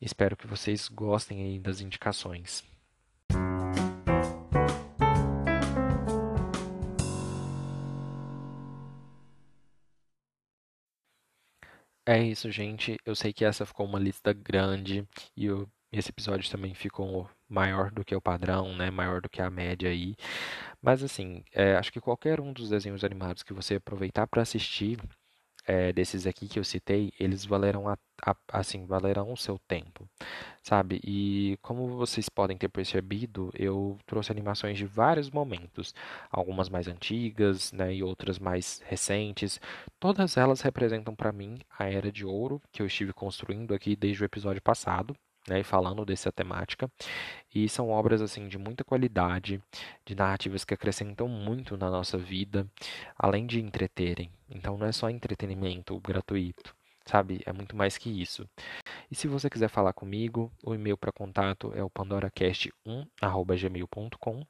[0.00, 2.64] Espero que vocês gostem das indicações.
[12.06, 12.98] É isso, gente.
[13.04, 17.90] Eu sei que essa ficou uma lista grande e eu, esse episódio também ficou maior
[17.90, 18.90] do que o padrão, né?
[18.90, 20.16] Maior do que a média aí.
[20.82, 24.98] Mas assim, é, acho que qualquer um dos desenhos animados que você aproveitar para assistir,
[25.66, 27.96] é, desses aqui que eu citei, eles valerão a,
[28.26, 30.08] a, assim, valerão o seu tempo,
[30.62, 31.00] sabe?
[31.04, 35.94] E como vocês podem ter percebido, eu trouxe animações de vários momentos,
[36.30, 39.60] algumas mais antigas, né, e outras mais recentes.
[39.98, 44.22] Todas elas representam para mim a era de ouro que eu estive construindo aqui desde
[44.22, 45.16] o episódio passado
[45.48, 46.90] né, falando dessa temática.
[47.54, 49.62] E são obras assim de muita qualidade,
[50.04, 52.66] de narrativas que acrescentam muito na nossa vida,
[53.18, 54.30] além de entreterem.
[54.50, 56.74] Então não é só entretenimento gratuito,
[57.04, 57.42] sabe?
[57.46, 58.48] É muito mais que isso.
[59.10, 64.46] E se você quiser falar comigo, o e-mail para contato é o pandoracast1@gmail.com.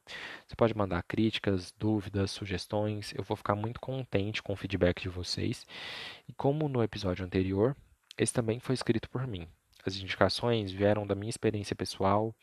[0.47, 3.13] Você pode mandar críticas, dúvidas, sugestões.
[3.15, 5.67] Eu vou ficar muito contente com o feedback de vocês.
[6.29, 7.77] E como no episódio anterior,
[8.17, 9.49] esse também foi escrito por mim
[9.89, 12.35] as indicações vieram da minha experiência pessoal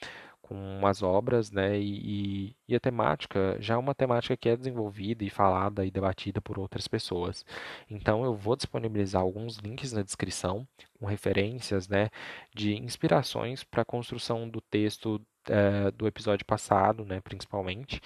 [0.51, 1.79] com as obras, né?
[1.79, 6.41] E, e, a temática já é uma temática que é desenvolvida e falada e debatida
[6.41, 7.45] por outras pessoas.
[7.89, 10.67] Então eu vou disponibilizar alguns links na descrição
[10.99, 12.09] com referências, né,
[12.53, 18.01] de inspirações para a construção do texto é, do episódio passado, né, principalmente,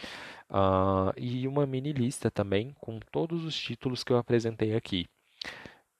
[0.50, 5.08] uh, e uma mini lista também com todos os títulos que eu apresentei aqui.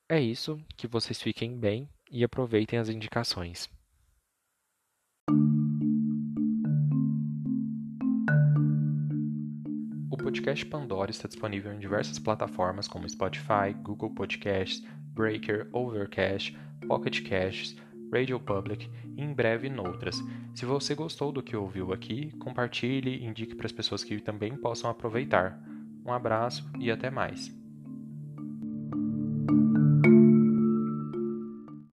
[0.08, 3.70] É isso, que vocês fiquem bem e aproveitem as indicações.
[10.10, 14.82] O podcast Pandora está disponível em diversas plataformas como Spotify, Google Podcasts,
[15.14, 16.58] Breaker, Overcast,
[16.88, 17.76] Pocket Casts,
[18.14, 20.16] Radio Public e em breve noutras.
[20.54, 24.56] Se você gostou do que ouviu aqui, compartilhe e indique para as pessoas que também
[24.56, 25.62] possam aproveitar.
[26.06, 27.65] Um abraço e até mais.